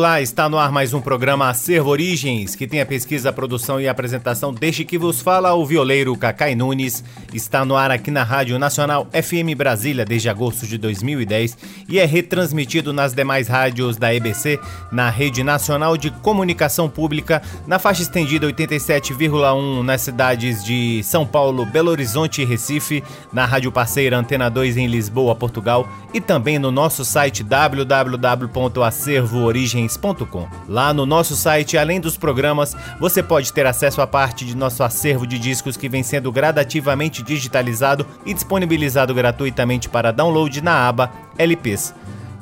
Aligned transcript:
Olá, 0.00 0.18
está 0.22 0.48
no 0.48 0.58
ar 0.58 0.72
mais 0.72 0.94
um 0.94 1.00
programa 1.02 1.50
Acervo 1.50 1.90
Origens, 1.90 2.56
que 2.56 2.66
tem 2.66 2.80
a 2.80 2.86
pesquisa, 2.86 3.28
a 3.28 3.32
produção 3.34 3.78
e 3.78 3.86
a 3.86 3.90
apresentação 3.90 4.50
deste 4.50 4.82
que 4.82 4.96
vos 4.96 5.20
fala 5.20 5.52
o 5.52 5.66
violeiro 5.66 6.16
Cacai 6.16 6.54
Nunes. 6.54 7.04
Está 7.34 7.66
no 7.66 7.76
ar 7.76 7.90
aqui 7.90 8.10
na 8.10 8.24
Rádio 8.24 8.58
Nacional 8.58 9.06
FM 9.12 9.54
Brasília 9.54 10.06
desde 10.06 10.30
agosto 10.30 10.66
de 10.66 10.78
2010 10.78 11.58
e 11.86 11.98
é 11.98 12.06
retransmitido 12.06 12.94
nas 12.94 13.12
demais 13.12 13.46
rádios 13.46 13.98
da 13.98 14.14
EBC, 14.14 14.58
na 14.90 15.10
Rede 15.10 15.44
Nacional 15.44 15.98
de 15.98 16.10
Comunicação 16.10 16.88
Pública, 16.88 17.42
na 17.66 17.78
faixa 17.78 18.00
estendida 18.00 18.46
87,1 18.46 19.82
nas 19.82 20.00
cidades 20.00 20.64
de 20.64 21.02
São 21.04 21.26
Paulo, 21.26 21.66
Belo 21.66 21.90
Horizonte 21.90 22.40
e 22.40 22.46
Recife, 22.46 23.04
na 23.30 23.44
Rádio 23.44 23.70
Parceira 23.70 24.16
Antena 24.16 24.48
2 24.48 24.78
em 24.78 24.86
Lisboa, 24.86 25.34
Portugal 25.34 25.86
e 26.14 26.22
também 26.22 26.58
no 26.58 26.70
nosso 26.70 27.04
site 27.04 27.44
www.acervoorigens 27.44 29.89
Lá 30.68 30.92
no 30.92 31.04
nosso 31.04 31.34
site, 31.36 31.76
além 31.76 32.00
dos 32.00 32.16
programas, 32.16 32.76
você 32.98 33.22
pode 33.22 33.52
ter 33.52 33.66
acesso 33.66 34.00
a 34.00 34.06
parte 34.06 34.44
de 34.44 34.56
nosso 34.56 34.82
acervo 34.82 35.26
de 35.26 35.38
discos 35.38 35.76
que 35.76 35.88
vem 35.88 36.02
sendo 36.02 36.30
gradativamente 36.30 37.22
digitalizado 37.22 38.06
e 38.24 38.34
disponibilizado 38.34 39.14
gratuitamente 39.14 39.88
para 39.88 40.12
download 40.12 40.60
na 40.60 40.88
aba 40.88 41.10
LPs. 41.38 41.94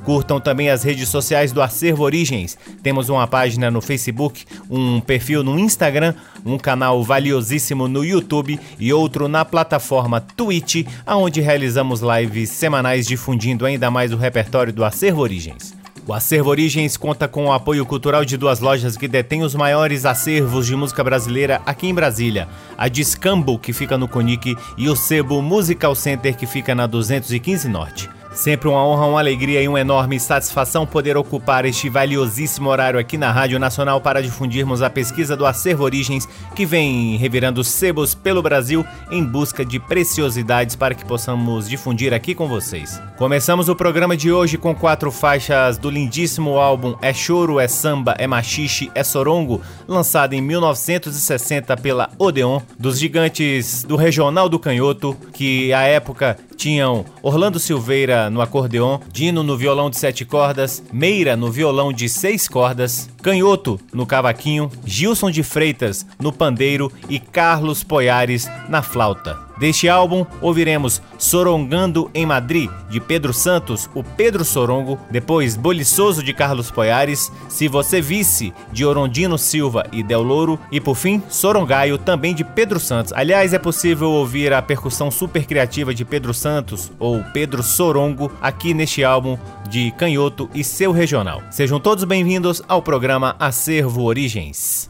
Curtam 0.08 0.41
também 0.41 0.70
as 0.70 0.82
redes 0.82 1.10
sociais 1.10 1.52
do 1.52 1.60
Acervo 1.60 2.02
Origens. 2.02 2.56
Temos 2.82 3.10
uma 3.10 3.26
página 3.26 3.70
no 3.70 3.82
Facebook, 3.82 4.46
um 4.70 5.00
perfil 5.00 5.44
no 5.44 5.58
Instagram, 5.58 6.14
um 6.46 6.56
canal 6.56 7.02
valiosíssimo 7.04 7.86
no 7.86 8.02
YouTube 8.02 8.58
e 8.78 8.91
outro 8.91 9.28
na 9.28 9.44
plataforma 9.44 10.19
Twitch, 10.19 10.86
onde 11.06 11.42
realizamos 11.42 12.00
lives 12.00 12.48
semanais 12.48 13.06
difundindo 13.06 13.66
ainda 13.66 13.91
mais 13.91 14.10
o 14.10 14.16
repertório 14.16 14.72
do 14.72 14.82
Acervo 14.82 15.20
Origens. 15.20 15.74
O 16.08 16.14
Acervo 16.14 16.48
Origens 16.48 16.96
conta 16.96 17.28
com 17.28 17.44
o 17.44 17.52
apoio 17.52 17.84
cultural 17.84 18.24
de 18.24 18.38
duas 18.38 18.60
lojas 18.60 18.96
que 18.96 19.06
detêm 19.06 19.42
os 19.42 19.54
maiores 19.54 20.06
acervos 20.06 20.66
de 20.66 20.74
música 20.74 21.04
brasileira 21.04 21.60
aqui 21.66 21.86
em 21.86 21.92
Brasília: 21.92 22.48
a 22.78 22.88
Discambo, 22.88 23.58
que 23.58 23.74
fica 23.74 23.98
no 23.98 24.08
Conic, 24.08 24.56
e 24.78 24.88
o 24.88 24.96
Sebo 24.96 25.42
Musical 25.42 25.94
Center, 25.94 26.34
que 26.34 26.46
fica 26.46 26.74
na 26.74 26.86
215 26.86 27.68
Norte. 27.68 28.08
Sempre 28.39 28.69
uma 28.69 28.86
honra, 28.86 29.06
uma 29.06 29.19
alegria 29.19 29.61
e 29.61 29.67
uma 29.67 29.81
enorme 29.81 30.20
satisfação 30.20 30.86
poder 30.86 31.17
ocupar 31.17 31.64
este 31.64 31.89
valiosíssimo 31.89 32.70
horário 32.70 33.00
aqui 33.00 33.19
na 33.19 33.33
Rádio 33.33 33.58
Nacional 33.58 34.00
para 34.00 34.22
difundirmos 34.22 34.81
a 34.81 34.89
pesquisa 34.89 35.36
do 35.36 35.44
Acervo 35.44 35.83
Origens, 35.83 36.28
que 36.55 36.64
vem 36.64 37.16
revirando 37.16 37.64
sebos 37.64 38.14
pelo 38.14 38.41
Brasil 38.41 38.86
em 39.11 39.25
busca 39.25 39.64
de 39.64 39.81
preciosidades 39.81 40.77
para 40.77 40.94
que 40.94 41.05
possamos 41.05 41.69
difundir 41.69 42.14
aqui 42.14 42.33
com 42.33 42.47
vocês. 42.47 43.03
Começamos 43.16 43.69
o 43.69 43.75
programa 43.75 44.16
de 44.16 44.31
hoje 44.31 44.56
com 44.56 44.72
quatro 44.72 45.11
faixas 45.11 45.77
do 45.77 45.91
lindíssimo 45.91 46.59
álbum 46.59 46.94
É 47.03 47.12
Choro, 47.12 47.59
É 47.59 47.66
Samba, 47.66 48.14
É 48.20 48.28
Machixe, 48.28 48.89
É 48.94 49.03
Sorongo, 49.03 49.61
lançado 49.89 50.34
em 50.34 50.41
1960 50.41 51.77
pela 51.78 52.09
Odeon, 52.16 52.60
dos 52.78 53.00
gigantes 53.00 53.82
do 53.82 53.97
Regional 53.97 54.48
do 54.48 54.60
Canhoto, 54.60 55.16
que 55.32 55.72
à 55.72 55.82
época 55.82 56.38
tinham 56.58 57.04
Orlando 57.22 57.58
Silveira 57.60 58.28
no 58.28 58.42
acordeon, 58.42 58.98
Dino 59.12 59.44
no 59.44 59.56
violão 59.56 59.88
de 59.88 59.96
sete 59.96 60.24
cordas, 60.24 60.82
Meira 60.92 61.36
no 61.36 61.50
violão 61.50 61.92
de 61.92 62.08
seis 62.08 62.48
cordas, 62.48 63.08
Canhoto 63.28 63.78
no 63.93 64.06
cavaquinho, 64.06 64.71
Gilson 64.87 65.31
de 65.31 65.43
Freitas 65.43 66.06
no 66.19 66.33
pandeiro 66.33 66.91
e 67.11 67.21
Carlos 67.21 67.84
Poiares 67.84 68.49
na 68.71 68.81
flauta. 68.81 69.49
Deste 69.59 69.89
álbum, 69.89 70.25
ouviremos 70.41 71.03
Sorongando 71.19 72.09
em 72.15 72.25
Madrid, 72.25 72.71
de 72.89 73.00
Pedro 73.00 73.33
Santos, 73.33 73.91
o 73.93 74.05
Pedro 74.05 74.44
Sorongo, 74.44 74.99
depois 75.11 75.56
Boliçoso 75.56 76.22
de 76.22 76.33
Carlos 76.33 76.71
Poiares, 76.71 77.31
Se 77.49 77.66
Você 77.66 78.00
Visse, 78.00 78.55
de 78.72 78.87
Orondino 78.87 79.37
Silva 79.37 79.84
e 79.91 80.00
Del 80.00 80.22
Louro, 80.22 80.60
e 80.71 80.81
por 80.81 80.95
fim, 80.95 81.21
Sorongaio, 81.28 81.99
também 81.99 82.34
de 82.34 82.45
Pedro 82.45 82.78
Santos. 82.78 83.12
Aliás, 83.12 83.53
é 83.53 83.59
possível 83.59 84.12
ouvir 84.12 84.53
a 84.53 84.62
percussão 84.62 85.10
super 85.10 85.45
criativa 85.45 85.93
de 85.93 86.05
Pedro 86.05 86.33
Santos, 86.33 86.93
ou 86.97 87.25
Pedro 87.33 87.60
Sorongo, 87.60 88.31
aqui 88.41 88.72
neste 88.72 89.03
álbum 89.03 89.37
de 89.69 89.91
Canhoto 89.99 90.49
e 90.55 90.62
seu 90.62 90.93
regional. 90.93 91.43
Sejam 91.50 91.81
todos 91.81 92.05
bem-vindos 92.05 92.62
ao 92.69 92.81
programa 92.81 93.17
Acervo 93.26 94.04
Origens. 94.04 94.86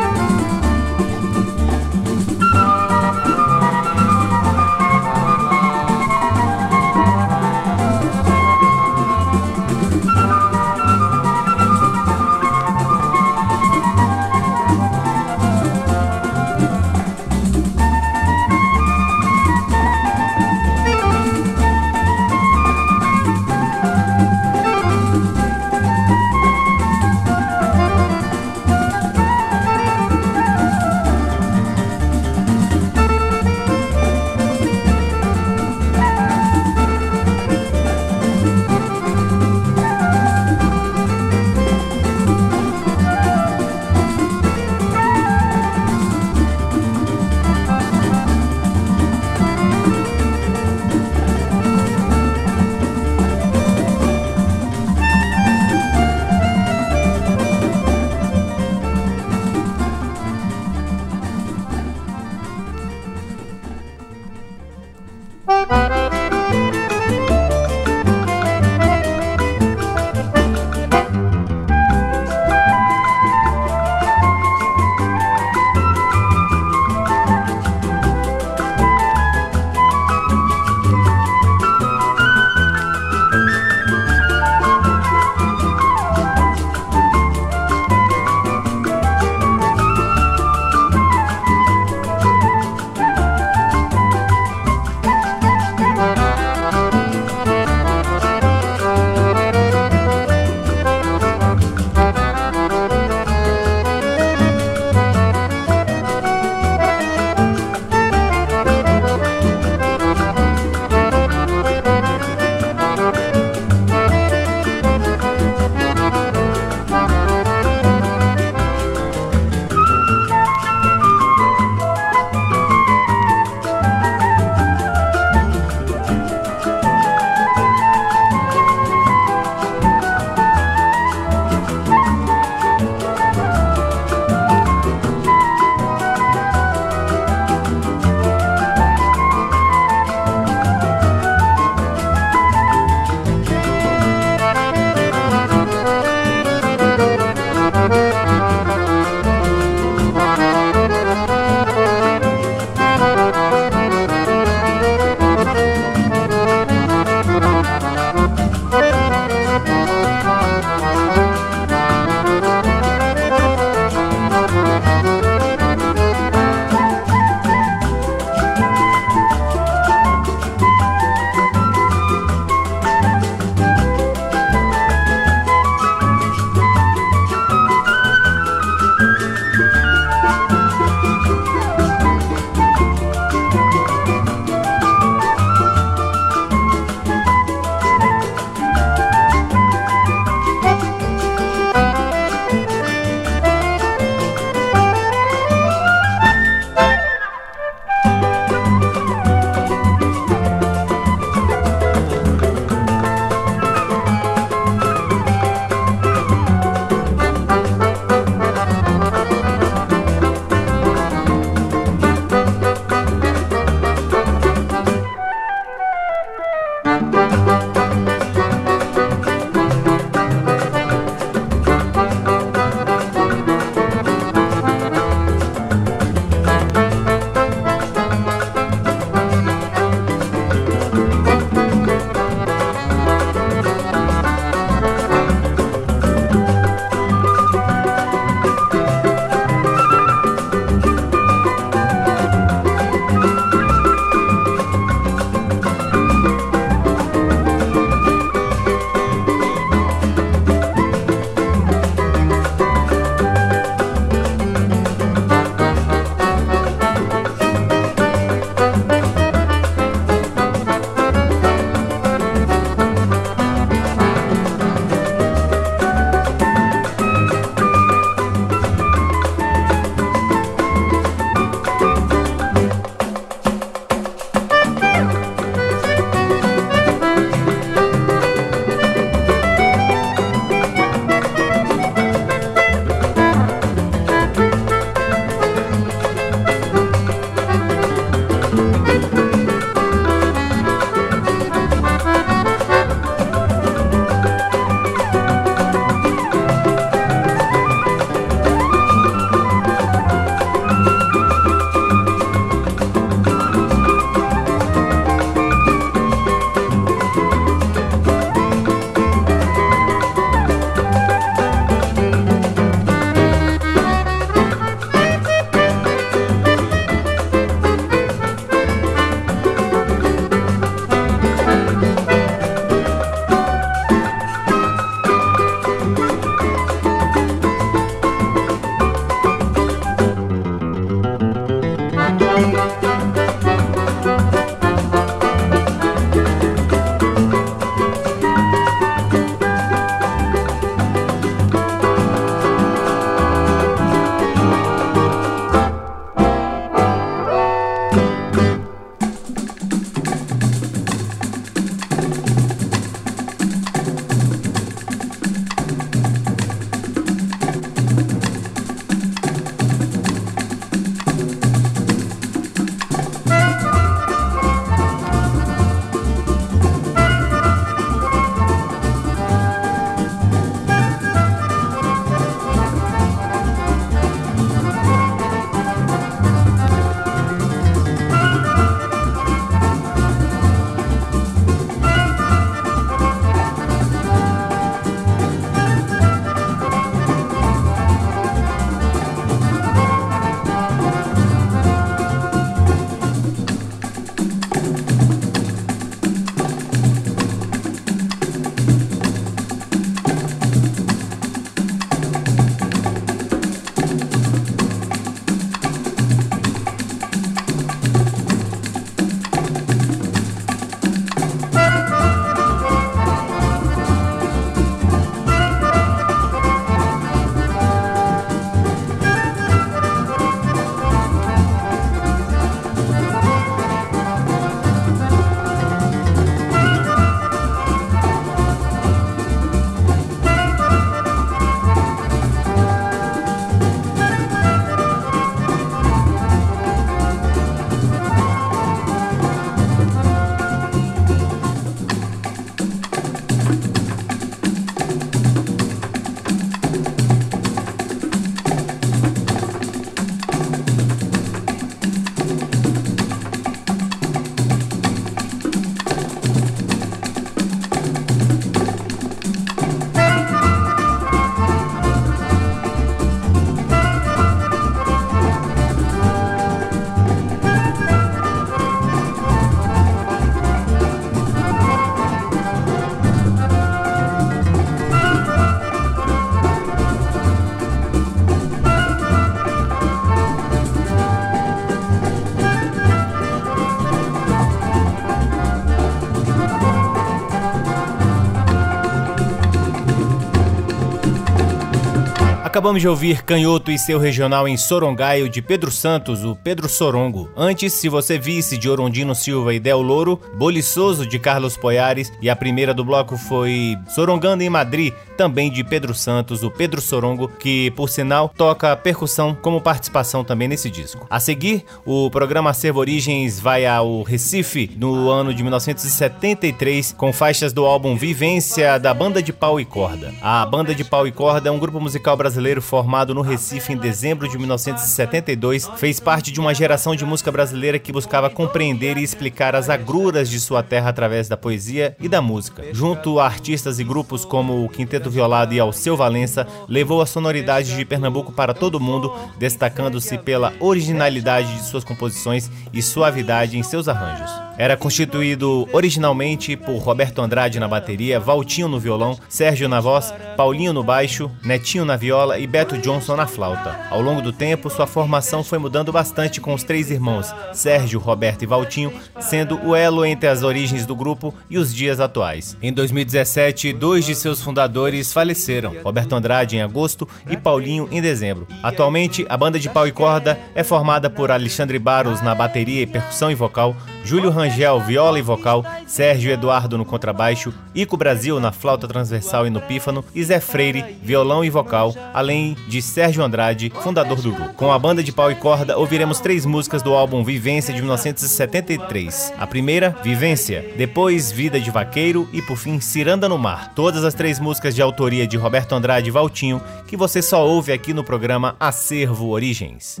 Acabamos 492.66 492.82
de 492.82 492.88
ouvir 492.88 493.22
Canhoto 493.22 493.70
e 493.70 493.78
seu 493.78 493.96
regional 493.96 494.48
em 494.48 494.56
Sorongaio 494.56 495.28
de 495.28 495.40
Pedro 495.40 495.70
Santos, 495.70 496.24
o 496.24 496.34
Pedro 496.34 496.68
Sorongo. 496.68 497.30
Antes, 497.36 497.74
se 497.74 497.88
você 497.88 498.18
visse 498.18 498.58
de 498.58 498.68
Orondino 498.68 499.14
Silva 499.14 499.54
e 499.54 499.60
Del 499.60 499.80
Louro, 499.80 500.20
Boliçoso 500.34 501.06
de 501.06 501.16
Carlos 501.16 501.56
Poiares 501.56 502.12
e 502.20 502.28
a 502.28 502.34
primeira 502.34 502.74
do 502.74 502.84
bloco 502.84 503.16
foi 503.16 503.78
Sorongando 503.86 504.42
em 504.42 504.50
Madrid, 504.50 504.92
também 505.16 505.48
de 505.48 505.62
Pedro 505.62 505.94
Santos, 505.94 506.42
o 506.42 506.50
Pedro 506.50 506.80
Sorongo, 506.80 507.28
que 507.28 507.70
por 507.70 507.88
sinal 507.88 508.32
toca 508.36 508.76
percussão 508.76 509.32
como 509.32 509.60
participação 509.60 510.24
também 510.24 510.48
nesse 510.48 510.68
disco. 510.68 511.06
A 511.08 511.20
seguir, 511.20 511.64
o 511.86 512.10
programa 512.10 512.50
Acervo 512.50 512.80
Origens 512.80 513.38
vai 513.38 513.64
ao 513.64 514.02
Recife 514.02 514.72
no 514.76 515.08
ano 515.08 515.32
de 515.32 515.40
1973 515.40 516.96
com 516.98 517.12
faixas 517.12 517.52
do 517.52 517.64
álbum 517.64 517.96
Vivência 517.96 518.76
da 518.76 518.92
Banda 518.92 519.22
de 519.22 519.32
Pau 519.32 519.60
e 519.60 519.64
Corda. 519.64 520.12
A 520.20 520.44
Banda 520.44 520.74
de 520.74 520.82
Pau 520.82 521.06
e 521.06 521.12
Corda 521.12 521.48
é 521.48 521.52
um 521.52 521.60
grupo 521.60 521.80
musical 521.80 522.16
brasileiro 522.16 522.55
formado 522.60 523.14
no 523.14 523.20
Recife 523.20 523.72
em 523.72 523.76
dezembro 523.76 524.28
de 524.28 524.38
1972, 524.38 525.70
fez 525.76 526.00
parte 526.00 526.30
de 526.30 526.40
uma 526.40 526.54
geração 526.54 526.94
de 526.94 527.04
música 527.04 527.32
brasileira 527.32 527.78
que 527.78 527.92
buscava 527.92 528.30
compreender 528.30 528.96
e 528.96 529.02
explicar 529.02 529.54
as 529.54 529.68
agruras 529.68 530.28
de 530.28 530.40
sua 530.40 530.62
terra 530.62 530.90
através 530.90 531.28
da 531.28 531.36
poesia 531.36 531.96
e 532.00 532.08
da 532.08 532.22
música. 532.22 532.64
Junto 532.72 533.18
a 533.18 533.26
artistas 533.26 533.78
e 533.78 533.84
grupos 533.84 534.24
como 534.24 534.64
o 534.64 534.68
Quinteto 534.68 535.10
Violado 535.10 535.54
e 535.54 535.60
Alceu 535.60 535.96
Valença, 535.96 536.46
levou 536.68 537.00
a 537.00 537.06
sonoridade 537.06 537.74
de 537.74 537.84
Pernambuco 537.84 538.32
para 538.32 538.54
todo 538.54 538.80
mundo, 538.80 539.12
destacando-se 539.38 540.18
pela 540.18 540.52
originalidade 540.60 541.52
de 541.54 541.64
suas 541.64 541.84
composições 541.84 542.50
e 542.72 542.82
suavidade 542.82 543.58
em 543.58 543.62
seus 543.62 543.88
arranjos. 543.88 544.45
Era 544.58 544.76
constituído 544.76 545.68
originalmente 545.72 546.56
por 546.56 546.78
Roberto 546.78 547.20
Andrade 547.20 547.60
na 547.60 547.68
bateria, 547.68 548.18
Valtinho 548.18 548.68
no 548.68 548.80
violão, 548.80 549.18
Sérgio 549.28 549.68
na 549.68 549.80
voz, 549.80 550.14
Paulinho 550.34 550.72
no 550.72 550.82
baixo, 550.82 551.30
Netinho 551.44 551.84
na 551.84 551.96
viola 551.96 552.38
e 552.38 552.46
Beto 552.46 552.78
Johnson 552.78 553.16
na 553.16 553.26
flauta. 553.26 553.78
Ao 553.90 554.00
longo 554.00 554.22
do 554.22 554.32
tempo, 554.32 554.70
sua 554.70 554.86
formação 554.86 555.44
foi 555.44 555.58
mudando 555.58 555.92
bastante 555.92 556.40
com 556.40 556.54
os 556.54 556.62
três 556.62 556.90
irmãos, 556.90 557.34
Sérgio, 557.52 558.00
Roberto 558.00 558.42
e 558.42 558.46
Valtinho, 558.46 558.92
sendo 559.20 559.60
o 559.62 559.76
elo 559.76 560.06
entre 560.06 560.28
as 560.28 560.42
origens 560.42 560.86
do 560.86 560.96
grupo 560.96 561.34
e 561.50 561.58
os 561.58 561.74
dias 561.74 562.00
atuais. 562.00 562.56
Em 562.62 562.72
2017, 562.72 563.74
dois 563.74 564.06
de 564.06 564.14
seus 564.14 564.40
fundadores 564.40 565.12
faleceram, 565.12 565.74
Roberto 565.84 566.14
Andrade 566.14 566.56
em 566.56 566.62
agosto 566.62 567.06
e 567.28 567.36
Paulinho 567.36 567.88
em 567.92 568.00
dezembro. 568.00 568.46
Atualmente, 568.62 569.26
a 569.28 569.36
banda 569.36 569.58
de 569.58 569.68
pau 569.68 569.86
e 569.86 569.92
corda 569.92 570.38
é 570.54 570.64
formada 570.64 571.10
por 571.10 571.30
Alexandre 571.30 571.78
Barros 571.78 572.22
na 572.22 572.34
bateria 572.34 572.82
e 572.82 572.86
percussão 572.86 573.30
e 573.30 573.34
vocal, 573.34 573.76
Júlio 574.02 574.30
Rangel, 574.30 574.45
viola 574.48 575.18
e 575.18 575.22
vocal, 575.22 575.64
Sérgio 575.86 576.30
Eduardo 576.30 576.78
no 576.78 576.84
contrabaixo, 576.84 577.52
Ico 577.74 577.96
Brasil 577.96 578.38
na 578.40 578.52
flauta 578.52 578.86
transversal 578.86 579.46
e 579.46 579.50
no 579.50 579.60
pífano 579.60 580.04
e 580.14 580.22
Zé 580.24 580.40
Freire, 580.40 580.96
violão 581.02 581.44
e 581.44 581.50
vocal, 581.50 581.94
além 582.12 582.56
de 582.68 582.80
Sérgio 582.80 583.22
Andrade, 583.22 583.72
fundador 583.82 584.20
do 584.20 584.32
grupo. 584.32 584.54
Com 584.54 584.72
a 584.72 584.78
banda 584.78 585.02
de 585.02 585.12
pau 585.12 585.30
e 585.30 585.34
corda, 585.34 585.76
ouviremos 585.76 586.20
três 586.20 586.46
músicas 586.46 586.82
do 586.82 586.94
álbum 586.94 587.22
Vivência 587.24 587.72
de 587.72 587.80
1973. 587.80 589.32
A 589.38 589.46
primeira, 589.46 589.96
Vivência, 590.02 590.72
depois 590.76 591.30
Vida 591.30 591.60
de 591.60 591.70
Vaqueiro 591.70 592.28
e 592.32 592.40
por 592.42 592.56
fim 592.56 592.80
Ciranda 592.80 593.28
no 593.28 593.38
Mar. 593.38 593.72
Todas 593.74 594.04
as 594.04 594.14
três 594.14 594.38
músicas 594.38 594.74
de 594.74 594.82
autoria 594.82 595.26
de 595.26 595.36
Roberto 595.36 595.74
Andrade 595.74 596.08
e 596.08 596.12
Valtinho, 596.12 596.60
que 596.86 596.96
você 596.96 597.20
só 597.20 597.46
ouve 597.46 597.72
aqui 597.72 597.92
no 597.92 598.04
programa 598.04 598.56
Acervo 598.58 599.28
Origens. 599.28 600.00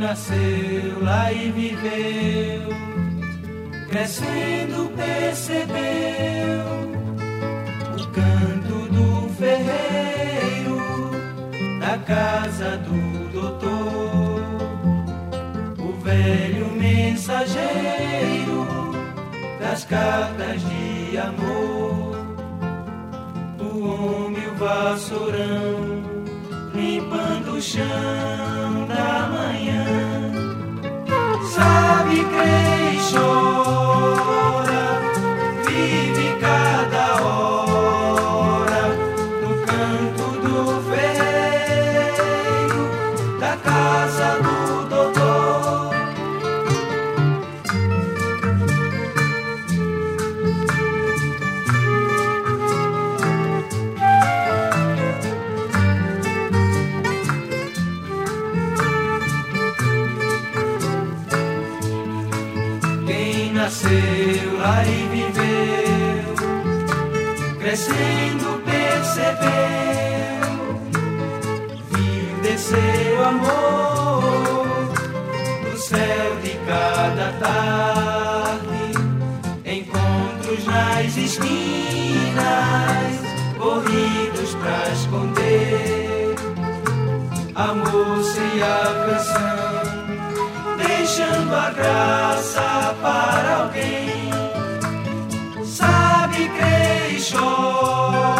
Nasceu 0.00 1.02
lá 1.02 1.30
e 1.30 1.50
viveu, 1.52 2.74
crescendo 3.90 4.90
percebeu 4.96 5.68
o 7.92 8.06
canto 8.08 8.88
do 8.94 9.28
ferreiro 9.34 10.80
da 11.78 11.98
casa 11.98 12.78
do 12.78 13.28
doutor, 13.30 14.40
o 15.78 15.92
velho 16.02 16.72
mensageiro 16.72 18.66
das 19.60 19.84
cartas 19.84 20.62
de 20.62 21.18
amor, 21.18 22.16
o 23.60 23.84
homem 23.84 24.46
o 24.48 24.54
vassourão 24.54 26.00
limpando 26.74 27.56
o 27.56 27.60
chão 27.60 28.69
da 28.94 29.28
manhã. 29.28 29.84
Sabe 31.54 32.16
quem 32.16 32.69
a 87.60 87.74
moça 87.74 88.40
e 88.40 88.62
a 88.62 88.80
canção, 89.04 89.84
deixando 90.78 91.54
a 91.54 91.70
graça 91.70 92.96
para 93.02 93.56
alguém. 93.64 94.30
Sabe 95.62 96.50
quem 96.56 97.20
chora, 97.20 98.39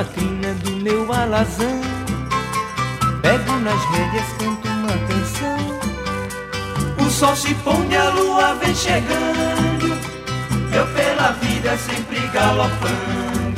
a 0.00 0.04
crina 0.04 0.54
do 0.54 0.70
meu 0.76 1.12
alazão, 1.12 1.78
pego 3.20 3.52
nas 3.58 3.84
rédeas, 3.90 4.24
canto 4.38 4.66
uma 4.66 4.96
canção. 5.08 5.58
O 7.06 7.10
sol 7.10 7.36
se 7.36 7.54
põe, 7.56 7.94
a 7.94 8.08
lua 8.08 8.54
vem 8.54 8.74
chegando. 8.74 9.98
Eu 10.74 10.86
pela 10.94 11.32
vida 11.32 11.76
sempre 11.76 12.26
galopando. 12.28 13.49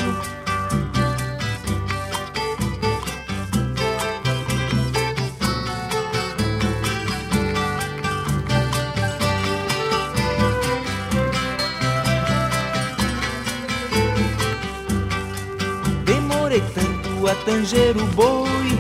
Tanto 17.33 17.33
a 17.33 17.35
tanger 17.45 17.97
o 17.97 18.07
boi, 18.15 18.79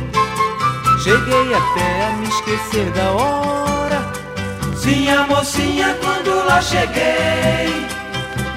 cheguei 1.03 1.55
até 1.55 2.07
a 2.07 2.17
me 2.17 2.29
esquecer 2.29 2.91
da 2.93 3.11
hora. 3.12 4.12
Sim, 4.77 5.07
mocinha, 5.29 5.97
quando 6.03 6.45
lá 6.47 6.61
cheguei, 6.61 7.87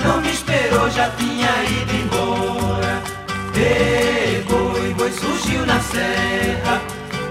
não 0.03 0.21
me 0.21 0.31
esperou, 0.31 0.89
já 0.89 1.10
tinha 1.12 1.49
ido 1.63 1.93
embora. 1.93 3.01
Ei, 3.55 4.43
boi, 4.49 4.93
boi 4.95 5.12
surgiu 5.12 5.65
na 5.65 5.79
serra. 5.79 6.81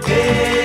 Ei, 0.07 0.64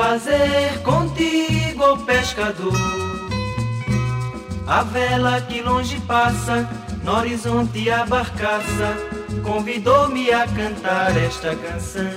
fazer 0.00 0.80
contigo, 0.84 1.98
pescador, 2.06 2.72
a 4.64 4.84
vela 4.84 5.40
que 5.40 5.60
longe 5.60 5.98
passa, 6.02 6.68
no 7.02 7.16
horizonte 7.16 7.90
a 7.90 8.06
barcaça, 8.06 8.96
convidou-me 9.42 10.30
a 10.30 10.46
cantar 10.46 11.16
esta 11.16 11.56
canção. 11.56 12.12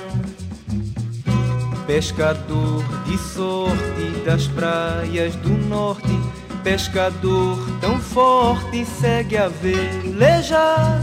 Pescador 1.87 2.83
de 3.05 3.17
sorte 3.17 4.23
das 4.25 4.45
praias 4.45 5.35
do 5.37 5.49
norte, 5.49 6.19
pescador 6.63 7.57
tão 7.81 7.99
forte, 7.99 8.85
segue 8.85 9.37
a 9.37 9.47
velejar. 9.47 11.01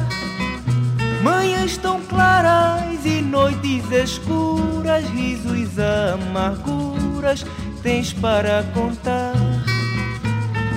Manhãs 1.24 1.76
tão 1.76 2.00
claras 2.02 2.87
noites 3.38 3.92
escuras, 3.92 5.04
risos 5.10 5.78
amarguras 5.78 7.46
tens 7.84 8.12
para 8.12 8.64
contar. 8.74 9.32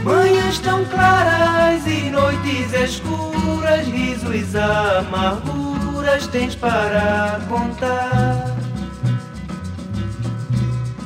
Manhãs 0.04 0.60
tão 0.60 0.86
claras 0.86 1.82
e 1.88 2.12
noites 2.12 2.72
escuras, 2.74 3.88
risos 3.88 4.56
amarguras 4.56 6.28
tens 6.28 6.54
para 6.56 7.42
contar. 7.50 8.56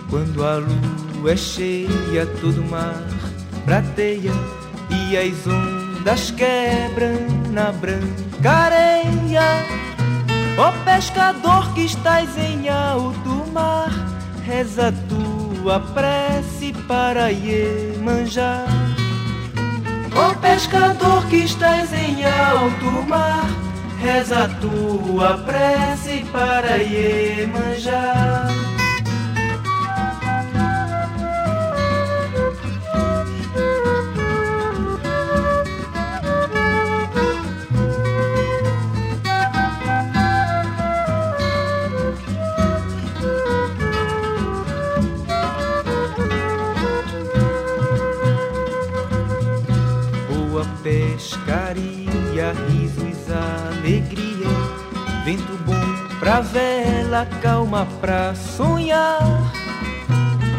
Quando 0.10 0.44
a 0.44 0.58
lua 0.58 1.32
é 1.32 1.38
cheia, 1.38 2.26
todo 2.41 2.62
mar 2.70 3.02
prateia 3.63 4.32
e 4.89 5.18
as 5.18 5.48
ondas 5.48 6.32
quebram 6.32 7.15
na 7.54 7.72
branca 7.72 8.52
areia. 8.52 9.85
Ó 10.58 10.72
pescador 10.86 11.74
que 11.74 11.84
estás 11.84 12.38
em 12.38 12.70
alto 12.70 13.46
mar, 13.52 13.89
reza 14.46 14.94
tua 15.10 15.82
prece 15.82 16.74
para 16.88 17.30
Iemanjá. 17.30 18.63
Ó 20.15 20.34
pescador 20.36 21.26
que 21.28 21.44
estás 21.44 21.91
em 21.91 22.24
alto 22.26 23.06
mar, 23.06 23.46
reza 24.02 24.50
tua 24.62 25.38
prece 25.39 26.24
para 26.32 26.78
Iemanjá. 26.78 28.55
Pra 56.25 56.41
vela, 56.41 57.27
calma 57.39 57.88
pra 58.01 58.33
sonhar. 58.33 59.19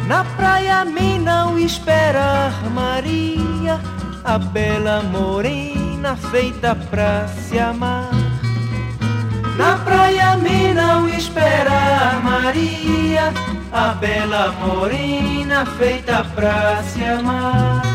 Na 0.06 0.24
praia 0.36 0.84
me 0.84 1.18
não 1.18 1.58
esperar 1.58 2.52
Maria, 2.70 3.80
a 4.22 4.38
bela 4.38 5.02
morena 5.02 6.14
feita 6.30 6.76
pra 6.88 7.26
se 7.26 7.58
amar. 7.58 8.10
Na 9.58 9.76
praia 9.78 10.36
me 10.36 10.72
não 10.72 11.08
espera 11.08 12.20
Maria, 12.22 13.32
a 13.72 13.88
bela 13.94 14.52
morena 14.52 15.66
feita 15.66 16.24
pra 16.32 16.80
se 16.84 17.02
amar. 17.02 17.85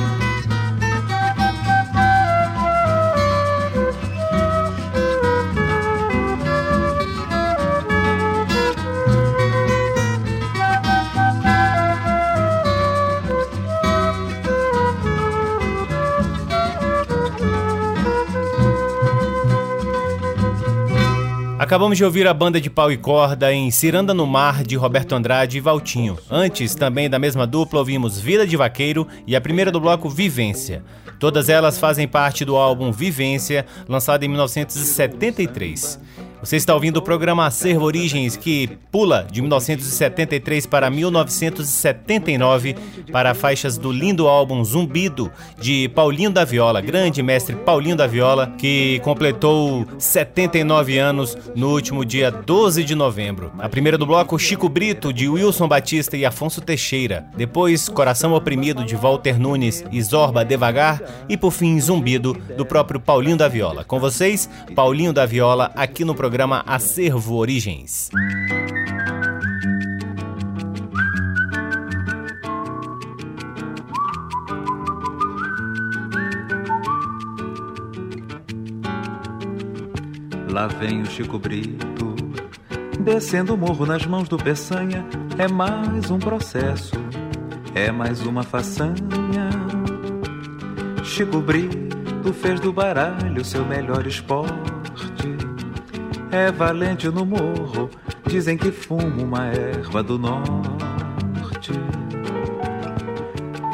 Acabamos 21.72 21.98
de 21.98 22.04
ouvir 22.04 22.28
a 22.28 22.34
banda 22.34 22.60
de 22.60 22.70
pau 22.70 22.92
e 22.92 22.98
corda 22.98 23.54
em 23.54 23.72
Ciranda 23.72 24.14
no 24.14 24.28
Mar 24.28 24.62
de 24.62 24.76
Roberto 24.76 25.16
Andrade 25.16 25.58
e 25.58 25.62
Valtinho. 25.62 26.18
Antes, 26.30 26.76
também 26.76 27.10
da 27.10 27.18
mesma 27.18 27.48
dupla, 27.48 27.80
ouvimos 27.80 28.20
Vida 28.20 28.46
de 28.46 28.58
Vaqueiro 28.58 29.08
e 29.26 29.38
a 29.38 29.40
primeira 29.40 29.72
do 29.72 29.80
bloco 29.80 30.10
Vivência. 30.10 30.84
Todas 31.18 31.48
elas 31.48 31.80
fazem 31.80 32.10
parte 32.10 32.44
do 32.44 32.58
álbum 32.58 32.92
Vivência, 32.92 33.66
lançado 33.88 34.22
em 34.24 34.28
1973. 34.28 35.98
Você 36.42 36.56
está 36.56 36.74
ouvindo 36.74 36.98
o 36.98 37.02
programa 37.04 37.46
Acervo 37.46 37.86
Origens, 37.86 38.36
que 38.36 38.68
pula 38.92 39.28
de 39.32 39.42
1973 39.42 40.66
para 40.66 40.90
1979 40.90 42.76
para 43.12 43.36
faixas 43.36 43.78
do 43.78 43.92
lindo 43.92 44.28
álbum 44.28 44.64
Zumbido 44.64 45.32
de 45.60 45.88
Paulinho 45.90 46.32
da 46.32 46.44
Viola, 46.44 46.82
grande 46.82 47.22
mestre 47.22 47.56
Paulinho 47.56 47.96
da 47.96 48.08
Viola, 48.08 48.56
que 48.58 49.00
completou 49.04 49.86
79 50.00 50.98
anos 50.98 51.38
no 51.56 51.70
último 51.70 52.04
dia 52.04 52.32
12 52.32 52.84
de 52.84 52.96
novembro. 52.96 53.52
A 53.60 53.70
primeira 53.70 53.96
do 53.96 54.08
bloco, 54.08 54.40
Chico 54.40 54.68
Brito, 54.68 55.14
de 55.14 55.30
Wilson 55.30 55.68
Batista 55.68 56.18
e 56.18 56.26
Afonso 56.26 56.60
Teixeira. 56.60 57.24
Depois, 57.38 57.88
Coração 57.88 58.34
Oprimido, 58.34 58.84
de 58.84 58.96
Walter 58.96 59.40
Nunes 59.40 59.86
e 59.92 60.02
Zorba 60.02 60.44
Devagar. 60.44 61.04
E 61.30 61.38
por 61.38 61.52
fim, 61.52 61.80
Zumbido, 61.80 62.34
do 62.58 62.66
próprio 62.66 63.00
Paulinho 63.00 63.38
da 63.38 63.48
Viola. 63.48 63.84
Com 63.84 64.00
vocês, 64.00 64.50
Paulinho 64.74 65.14
da 65.14 65.28
Viola, 65.28 65.72
aqui 65.76 66.04
no 66.04 66.16
programa 66.16 66.31
programa 66.32 66.64
Acervo 66.66 67.36
Origens. 67.36 68.10
Lá 80.50 80.68
vem 80.68 81.02
o 81.02 81.06
Chico 81.06 81.38
Brito, 81.38 82.16
descendo 83.02 83.56
o 83.56 83.58
morro 83.58 83.86
nas 83.86 84.06
mãos 84.06 84.30
do 84.30 84.38
Peçanha. 84.38 85.06
É 85.38 85.50
mais 85.50 86.10
um 86.10 86.18
processo, 86.18 86.96
é 87.76 87.92
mais 87.92 88.22
uma 88.22 88.44
façanha. 88.44 89.50
Chico 91.04 91.42
Brito 91.42 92.32
fez 92.32 92.62
do 92.62 92.72
baralho 92.72 93.44
seu 93.44 93.66
melhor 93.66 94.08
esporte 94.08 94.71
é 96.32 96.52
valente 96.52 97.10
no 97.10 97.26
morro. 97.26 97.90
Dizem 98.26 98.58
que 98.58 98.72
fuma 98.72 99.22
uma 99.22 99.48
erva 99.48 100.02
do 100.02 100.18
norte. 100.18 101.72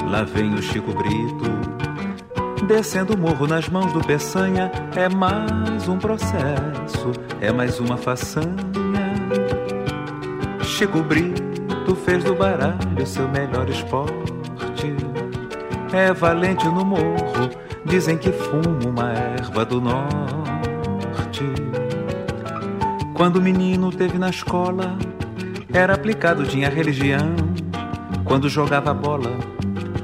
Lá 0.10 0.24
vem 0.24 0.54
o 0.54 0.62
Chico 0.62 0.94
Brito, 0.94 2.66
descendo 2.66 3.14
o 3.14 3.18
morro 3.18 3.46
nas 3.46 3.70
mãos 3.70 3.92
do 3.94 4.00
Peçanha. 4.00 4.72
É 4.96 5.08
mais 5.10 5.88
um 5.88 5.98
processo, 5.98 7.12
é 7.40 7.52
mais 7.52 7.80
uma 7.80 7.98
façanha. 7.98 8.56
Chico 10.62 11.02
Brito 11.04 11.96
fez 12.06 12.24
do 12.24 12.36
baralho 12.36 13.06
seu 13.06 13.28
melhor 13.28 13.70
esporte. 13.70 14.96
É 15.92 16.14
valente 16.14 16.66
no 16.68 16.86
morro, 16.86 17.50
dizem 17.86 18.18
que 18.18 18.32
fuma 18.32 18.80
uma 18.86 19.12
erva 19.12 19.66
do 19.66 19.82
norte. 19.82 20.37
Quando 23.18 23.38
o 23.38 23.42
menino 23.42 23.90
teve 23.90 24.20
na 24.20 24.30
escola, 24.30 24.96
era 25.74 25.96
aplicado, 25.96 26.46
tinha 26.46 26.70
religião. 26.70 27.36
Quando 28.24 28.48
jogava 28.48 28.94
bola, 28.94 29.32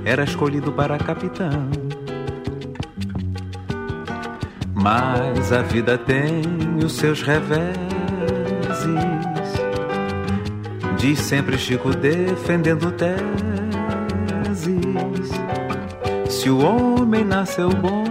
era 0.04 0.24
escolhido 0.24 0.72
para 0.72 0.98
capitão. 0.98 1.70
Mas 4.74 5.54
a 5.54 5.62
vida 5.62 5.96
tem 5.96 6.42
os 6.84 6.94
seus 6.94 7.22
reveses. 7.22 7.78
Diz 10.98 11.20
sempre 11.20 11.56
Chico 11.56 11.92
defendendo 11.92 12.92
teses. 12.94 13.22
Se 16.32 16.50
o 16.50 16.66
homem 16.66 17.24
nasceu 17.24 17.70
bom 17.70 18.06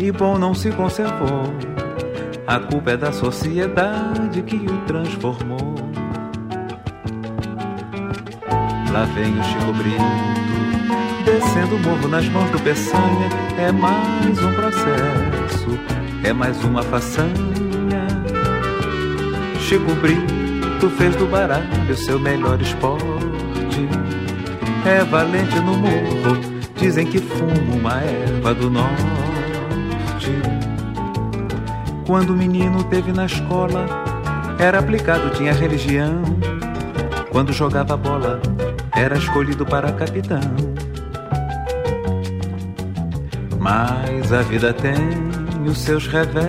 e 0.00 0.10
bom 0.10 0.36
não 0.36 0.52
se 0.52 0.72
conservou 0.72 1.77
a 2.48 2.58
culpa 2.58 2.92
é 2.92 2.96
da 2.96 3.12
sociedade 3.12 4.40
que 4.40 4.56
o 4.56 4.78
transformou. 4.86 5.74
Lá 8.90 9.04
vem 9.14 9.38
o 9.38 9.44
Chico 9.44 9.72
Brito, 9.74 10.02
descendo 11.26 11.76
o 11.76 11.78
morro 11.80 12.08
nas 12.08 12.26
mãos 12.30 12.50
do 12.50 12.58
Peçanha. 12.60 13.28
É 13.58 13.70
mais 13.70 14.42
um 14.42 14.52
processo, 14.54 15.78
é 16.24 16.32
mais 16.32 16.64
uma 16.64 16.82
façanha. 16.82 18.08
Chico 19.60 19.94
Brito 19.96 20.88
fez 20.96 21.14
do 21.16 21.26
baralho 21.26 21.94
seu 21.94 22.18
melhor 22.18 22.58
esporte. 22.62 23.04
É 24.86 25.04
valente 25.04 25.60
no 25.60 25.76
morro, 25.76 26.40
dizem 26.76 27.06
que 27.06 27.18
fuma 27.18 27.74
uma 27.74 28.00
erva 28.00 28.54
do 28.54 28.70
norte. 28.70 29.27
Quando 32.08 32.30
o 32.30 32.34
menino 32.34 32.82
teve 32.84 33.12
na 33.12 33.26
escola, 33.26 33.84
era 34.58 34.78
aplicado, 34.78 35.28
tinha 35.28 35.52
religião. 35.52 36.22
Quando 37.30 37.52
jogava 37.52 37.98
bola, 37.98 38.40
era 38.96 39.14
escolhido 39.18 39.66
para 39.66 39.92
capitão. 39.92 40.40
Mas 43.60 44.32
a 44.32 44.40
vida 44.40 44.72
tem 44.72 44.96
os 45.68 45.76
seus 45.76 46.06
reveses. 46.06 46.48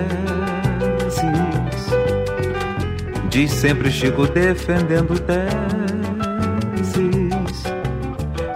Diz 3.29 3.51
sempre 3.51 3.91
Chico 3.91 4.27
defendendo 4.27 5.19
teses. 5.19 5.59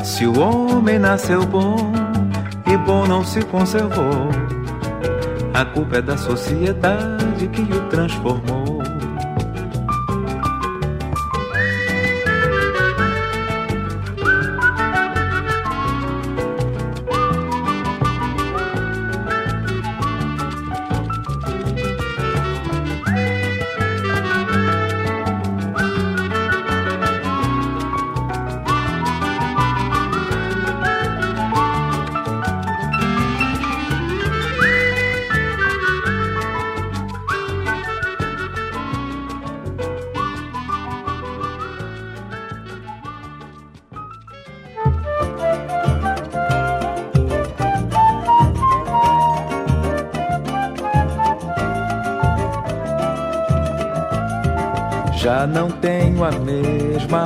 Se 0.05 0.25
o 0.25 0.39
homem 0.39 0.99
nasceu 0.99 1.45
bom 1.45 1.91
e 2.65 2.77
bom 2.77 3.05
não 3.05 3.25
se 3.25 3.41
conservou 3.41 4.42
a 5.53 5.65
culpa 5.65 5.97
é 5.97 6.01
da 6.01 6.17
sociedade 6.17 7.47
que 7.49 7.61
o 7.61 7.87
transformou. 7.89 8.62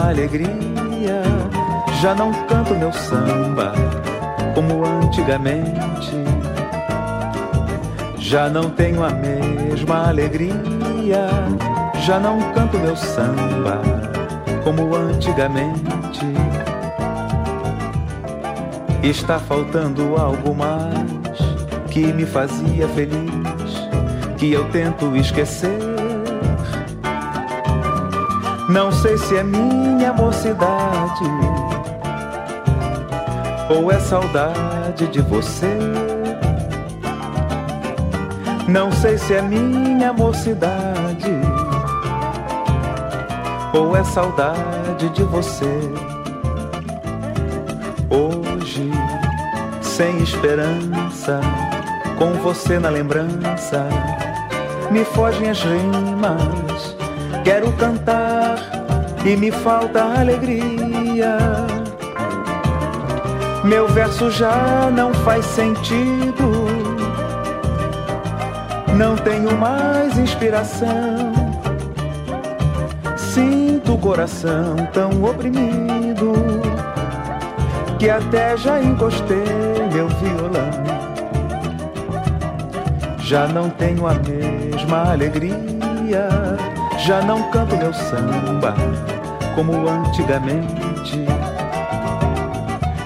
Alegria, 0.09 1.21
já 2.01 2.15
não 2.15 2.31
canto 2.45 2.73
meu 2.75 2.91
samba 2.93 3.73
como 4.53 4.85
antigamente. 4.85 6.15
Já 8.17 8.49
não 8.49 8.69
tenho 8.69 9.03
a 9.03 9.09
mesma 9.09 10.09
alegria, 10.09 11.27
já 12.05 12.19
não 12.19 12.39
canto 12.53 12.77
meu 12.77 12.95
samba 12.95 13.81
como 14.63 14.95
antigamente. 14.95 16.25
Está 19.01 19.39
faltando 19.39 20.17
algo 20.17 20.53
mais 20.53 21.37
que 21.89 22.11
me 22.11 22.25
fazia 22.25 22.87
feliz, 22.89 23.89
que 24.37 24.51
eu 24.51 24.69
tento 24.71 25.15
esquecer 25.15 25.86
Não 28.69 28.91
sei 28.91 29.17
se 29.17 29.37
é 29.37 29.43
minha 29.43 30.11
mocidade 30.11 31.23
ou 33.69 33.89
é 33.89 33.97
saudade 33.97 35.07
de 35.07 35.21
você. 35.21 35.77
Não 38.67 38.91
sei 38.91 39.17
se 39.17 39.35
é 39.35 39.41
minha 39.41 40.11
mocidade 40.11 41.31
ou 43.73 43.95
é 43.95 44.03
saudade 44.03 45.09
de 45.11 45.23
você. 45.23 45.79
Hoje, 48.09 48.91
sem 49.81 50.17
esperança, 50.17 51.39
com 52.17 52.33
você 52.43 52.79
na 52.79 52.89
lembrança, 52.89 53.87
me 54.91 55.05
fogem 55.05 55.49
as 55.49 55.61
rimas. 55.61 56.97
Quero 57.45 57.71
cantar 57.73 58.46
e 59.27 59.35
me 59.35 59.51
falta 59.51 60.01
alegria. 60.01 61.37
Meu 63.65 63.85
verso 63.89 64.31
já 64.31 64.89
não 64.89 65.13
faz 65.13 65.45
sentido. 65.45 66.65
Não 68.95 69.17
tenho 69.17 69.55
mais 69.57 70.17
inspiração. 70.17 71.33
Sinto 73.17 73.95
o 73.95 73.97
coração 73.97 74.77
tão 74.93 75.21
oprimido 75.21 76.33
que 77.99 78.09
até 78.09 78.55
já 78.55 78.81
encostei 78.81 79.43
meu 79.93 80.07
violão. 80.07 80.87
Já 83.19 83.45
não 83.45 83.69
tenho 83.71 84.07
a 84.07 84.13
mesma 84.13 85.11
alegria, 85.11 86.29
já 86.97 87.21
não 87.21 87.51
canto 87.51 87.75
meu 87.75 87.93
samba 87.93 88.73
como 89.57 89.89
antigamente. 89.89 91.25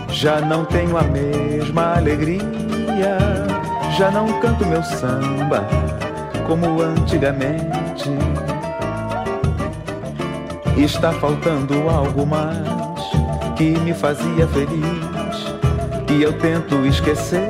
Já 0.09 0.41
não 0.41 0.65
tenho 0.65 0.97
a 0.97 1.01
mesma 1.01 1.95
alegria, 1.95 3.17
já 3.97 4.11
não 4.11 4.27
canto 4.41 4.65
meu 4.65 4.83
samba 4.83 5.65
como 6.45 6.81
antigamente. 6.81 8.09
Está 10.75 11.13
faltando 11.13 11.89
algo 11.89 12.27
mais 12.27 12.57
que 13.55 13.79
me 13.79 13.93
fazia 13.93 14.45
feliz 14.47 15.55
e 16.11 16.21
eu 16.21 16.37
tento 16.37 16.85
esquecer. 16.85 17.49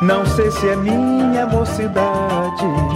Não 0.00 0.24
sei 0.24 0.48
se 0.52 0.68
é 0.68 0.76
minha 0.76 1.44
mocidade 1.44 2.93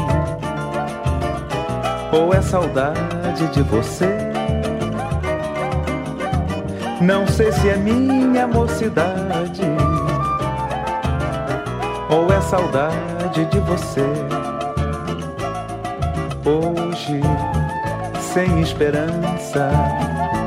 ou 2.18 2.34
é 2.34 2.42
saudade 2.42 3.46
de 3.52 3.62
você. 3.62 4.08
Não 7.00 7.26
sei 7.28 7.52
se 7.52 7.68
é 7.68 7.76
minha 7.76 8.46
mocidade 8.46 9.62
ou 12.10 12.32
é 12.32 12.40
saudade 12.40 13.44
de 13.44 13.60
você. 13.60 14.04
Hoje, 16.44 17.20
sem 18.20 18.60
esperança, 18.60 19.70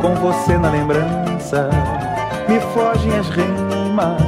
com 0.01 0.13
você 0.15 0.57
na 0.57 0.71
lembrança, 0.71 1.69
me 2.49 2.59
fogem 2.73 3.17
as 3.17 3.29
rimas. 3.29 4.21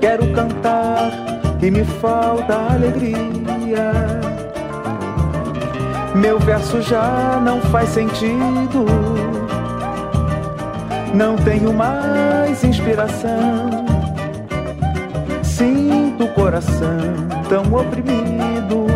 Quero 0.00 0.26
cantar 0.32 1.12
e 1.62 1.70
me 1.70 1.84
falta 1.84 2.54
alegria. 2.72 4.19
Meu 6.14 6.38
verso 6.38 6.82
já 6.82 7.40
não 7.42 7.60
faz 7.60 7.90
sentido. 7.90 8.84
Não 11.14 11.36
tenho 11.36 11.72
mais 11.72 12.62
inspiração. 12.64 13.86
Sinto 15.42 16.24
o 16.24 16.28
coração 16.34 16.98
tão 17.48 17.62
oprimido 17.74 18.86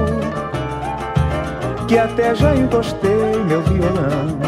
que 1.87 1.99
até 1.99 2.35
já 2.35 2.55
encostei 2.55 3.43
meu 3.47 3.63
violão. 3.63 4.44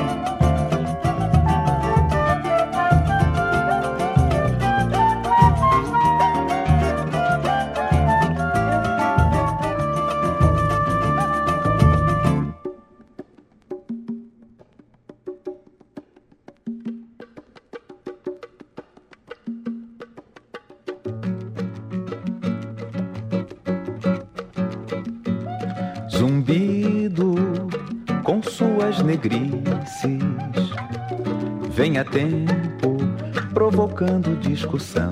Provocando 33.96 34.38
discussão. 34.38 35.10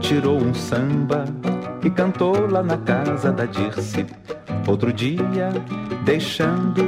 Tirou 0.00 0.38
um 0.38 0.54
samba 0.54 1.24
e 1.82 1.90
cantou 1.90 2.48
lá 2.48 2.62
na 2.62 2.78
casa 2.78 3.32
da 3.32 3.44
Dirce. 3.44 4.06
Outro 4.66 4.92
dia, 4.92 5.18
deixando 6.04 6.84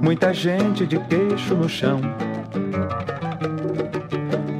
muita 0.00 0.32
gente 0.32 0.86
de 0.86 0.98
queixo 1.00 1.54
no 1.54 1.68
chão. 1.68 2.00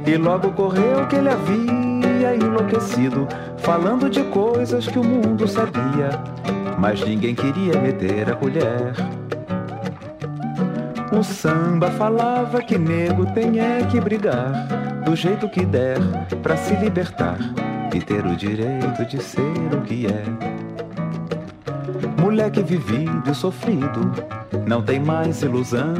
E 0.05 0.17
logo 0.17 0.51
correu 0.51 1.07
que 1.07 1.15
ele 1.15 1.29
havia 1.29 2.35
enlouquecido, 2.35 3.27
falando 3.59 4.09
de 4.09 4.23
coisas 4.25 4.87
que 4.87 4.99
o 4.99 5.03
mundo 5.03 5.47
sabia, 5.47 6.09
mas 6.77 7.01
ninguém 7.01 7.33
queria 7.33 7.79
meter 7.79 8.29
a 8.29 8.35
colher. 8.35 8.93
O 11.17 11.23
samba 11.23 11.89
falava 11.91 12.61
que 12.61 12.77
nego 12.77 13.25
tem 13.33 13.59
é 13.59 13.85
que 13.89 13.99
brigar 13.99 14.80
do 15.11 15.15
jeito 15.17 15.49
que 15.49 15.65
der 15.65 15.97
para 16.41 16.55
se 16.55 16.73
libertar 16.73 17.37
e 17.93 17.99
ter 17.99 18.25
o 18.25 18.33
direito 18.33 19.05
de 19.05 19.21
ser 19.21 19.41
o 19.77 19.81
que 19.81 20.07
é. 20.07 20.23
Moleque 22.21 22.63
vivido 22.63 23.29
e 23.29 23.35
sofrido, 23.35 24.09
não 24.65 24.81
tem 24.81 25.01
mais 25.01 25.41
ilusão. 25.41 25.93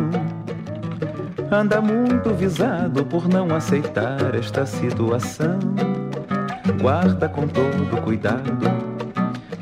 Anda 1.51 1.81
muito 1.81 2.33
visado 2.33 3.05
por 3.05 3.27
não 3.27 3.53
aceitar 3.53 4.33
esta 4.33 4.65
situação. 4.65 5.59
Guarda 6.79 7.27
com 7.27 7.45
todo 7.49 8.01
cuidado 8.03 8.65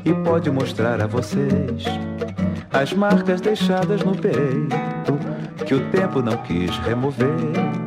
e 0.04 0.14
pode 0.22 0.48
mostrar 0.48 1.02
a 1.02 1.08
vocês 1.08 1.86
as 2.72 2.92
marcas 2.92 3.40
deixadas 3.40 4.04
no 4.04 4.14
peito 4.14 5.18
que 5.66 5.74
o 5.74 5.90
tempo 5.90 6.22
não 6.22 6.36
quis 6.36 6.70
remover. 6.78 7.79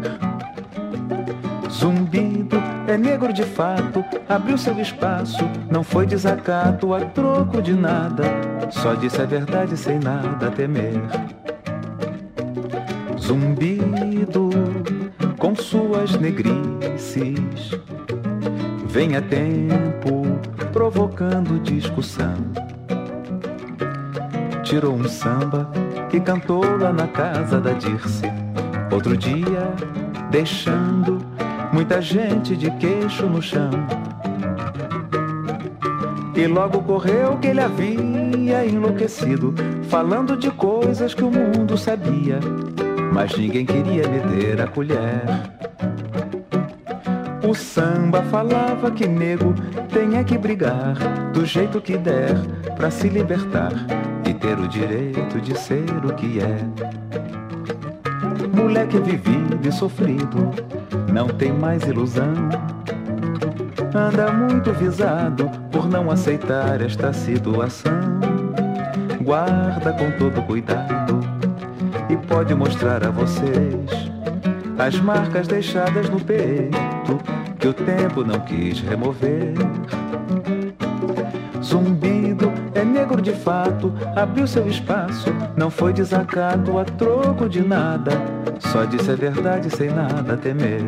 Zumbido 1.84 2.56
é 2.88 2.98
negro 2.98 3.34
de 3.34 3.44
fato, 3.44 4.06
abriu 4.30 4.58
seu 4.58 4.80
espaço, 4.80 5.44
não 5.70 5.84
foi 5.84 6.06
desacato 6.06 6.94
a 6.94 7.02
troco 7.02 7.62
de 7.62 7.74
nada, 7.74 8.24
só 8.72 8.94
disse 8.94 9.22
a 9.22 9.26
verdade 9.26 9.76
sem 9.76 10.00
nada 10.00 10.50
temer. 10.50 10.94
Zumbido 13.20 14.50
com 15.38 15.54
suas 15.54 16.16
negrices, 16.16 17.72
vem 18.88 19.18
a 19.18 19.22
tempo 19.22 20.40
provocando 20.72 21.62
discussão. 21.62 22.38
Tirou 24.64 24.96
um 24.96 25.10
samba 25.10 25.70
e 26.14 26.20
cantou 26.22 26.64
lá 26.78 26.94
na 26.94 27.10
casa 27.10 27.60
da 27.60 27.74
Dirce. 27.74 28.24
Outro 28.90 29.18
dia, 29.18 29.74
deixando 30.32 31.33
muita 31.74 32.02
gente 32.02 32.56
de 32.56 32.72
queixo 32.72 33.26
no 33.26 33.42
chão. 33.42 33.72
E 36.36 36.48
logo 36.48 36.82
correu 36.84 37.38
que 37.38 37.48
ele 37.48 37.60
havia 37.60 38.66
enlouquecido, 38.66 39.54
falando 39.90 40.38
de 40.38 40.52
coisas 40.52 41.14
que 41.14 41.24
o 41.24 41.32
mundo 41.32 41.78
sabia, 41.78 42.40
mas 43.12 43.36
ninguém 43.36 43.66
queria 43.66 44.08
meter 44.08 44.62
a 44.62 44.68
colher. 44.68 45.24
O 47.46 47.54
samba 47.54 48.22
falava 48.24 48.90
que 48.92 49.08
nego 49.08 49.54
tem 49.92 50.18
é 50.18 50.24
que 50.24 50.38
brigar 50.38 50.96
do 51.34 51.46
jeito 51.46 51.82
que 51.82 51.98
der 51.98 52.36
para 52.78 52.90
se 52.90 53.10
libertar 53.10 53.72
ter 54.44 54.60
o 54.60 54.68
direito 54.68 55.40
de 55.40 55.58
ser 55.58 55.90
o 56.06 56.14
que 56.16 56.42
é. 56.42 57.23
Moleque 58.54 59.00
vivido 59.00 59.68
e 59.68 59.72
sofrido, 59.72 60.52
não 61.12 61.28
tem 61.28 61.52
mais 61.52 61.84
ilusão. 61.84 62.34
Anda 63.96 64.32
muito 64.32 64.72
visado 64.74 65.50
por 65.72 65.90
não 65.90 66.10
aceitar 66.10 66.82
esta 66.82 67.12
situação. 67.14 67.94
guarda 69.22 69.94
com 69.94 70.12
todo 70.18 70.42
cuidado 70.46 71.20
e 72.10 72.18
pode 72.18 72.54
mostrar 72.54 73.06
a 73.06 73.10
vocês 73.10 74.14
as 74.78 75.00
marcas 75.00 75.48
deixadas 75.48 76.10
no 76.10 76.20
peito 76.20 77.20
que 77.60 77.68
o 77.68 77.74
tempo 77.74 78.24
não 78.24 78.40
quis 78.42 78.82
remover. 78.82 79.54
Zumbido 81.64 82.52
é 82.76 82.84
negro 82.84 83.22
de 83.22 83.32
fato, 83.32 83.94
abriu 84.16 84.46
seu 84.46 84.68
espaço, 84.68 85.34
não 85.56 85.70
foi 85.70 85.94
desacato 85.94 86.78
a 86.78 86.84
troco 86.84 87.48
de 87.48 87.62
nada, 87.62 88.12
só 88.60 88.86
disse 88.86 89.12
a 89.12 89.16
verdade 89.16 89.70
sem 89.70 89.96
nada 89.96 90.38
temer. 90.38 90.82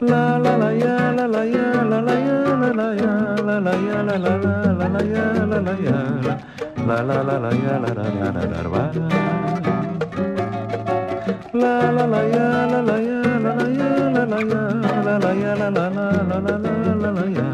La 0.00 0.38
la 0.38 0.56
la 0.56 0.72
ya, 0.72 1.12
la 1.12 1.26
la 1.26 1.44
ya, 1.44 1.84
la 1.84 2.00
la 2.00 2.14
ya, 2.14 2.54
la 2.58 2.72
la 2.72 2.94
ya, 2.94 3.14
la 3.46 3.60
la 3.60 3.74
ya, 3.86 4.02
la 4.02 4.18
la 4.18 4.36
la 4.38 4.88
la 4.88 5.02
ya, 5.02 5.24
la 5.46 5.60
la 5.60 5.74
ya, 5.78 5.98
la 6.86 7.02
la 7.02 7.22
la 7.24 7.38
la 7.38 7.50
ya, 7.50 7.78
la 7.78 7.90
la 7.94 8.04
la 8.10 8.32
la 8.32 8.44
la 8.44 8.84
La 11.52 11.92
la 11.92 12.06
la 12.06 12.22
ya, 12.34 12.66
la 12.66 12.82
la 12.82 12.96
ya, 13.00 13.20
la 13.44 13.54
la 13.54 13.66
ya, 13.70 13.90
la 14.10 14.24
la 14.26 14.40
ya, 14.42 14.62
la 15.04 15.18
la 15.18 15.34
ya, 15.34 15.54
la 15.54 15.70
la 15.70 15.88
la 15.88 16.08
la 16.38 16.58
la 17.02 17.10
la 17.12 17.26
ya. 17.30 17.53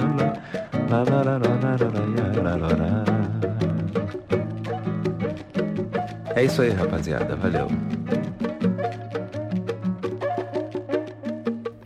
É 6.40 6.44
isso 6.44 6.62
aí, 6.62 6.70
rapaziada. 6.70 7.36
Valeu. 7.36 7.68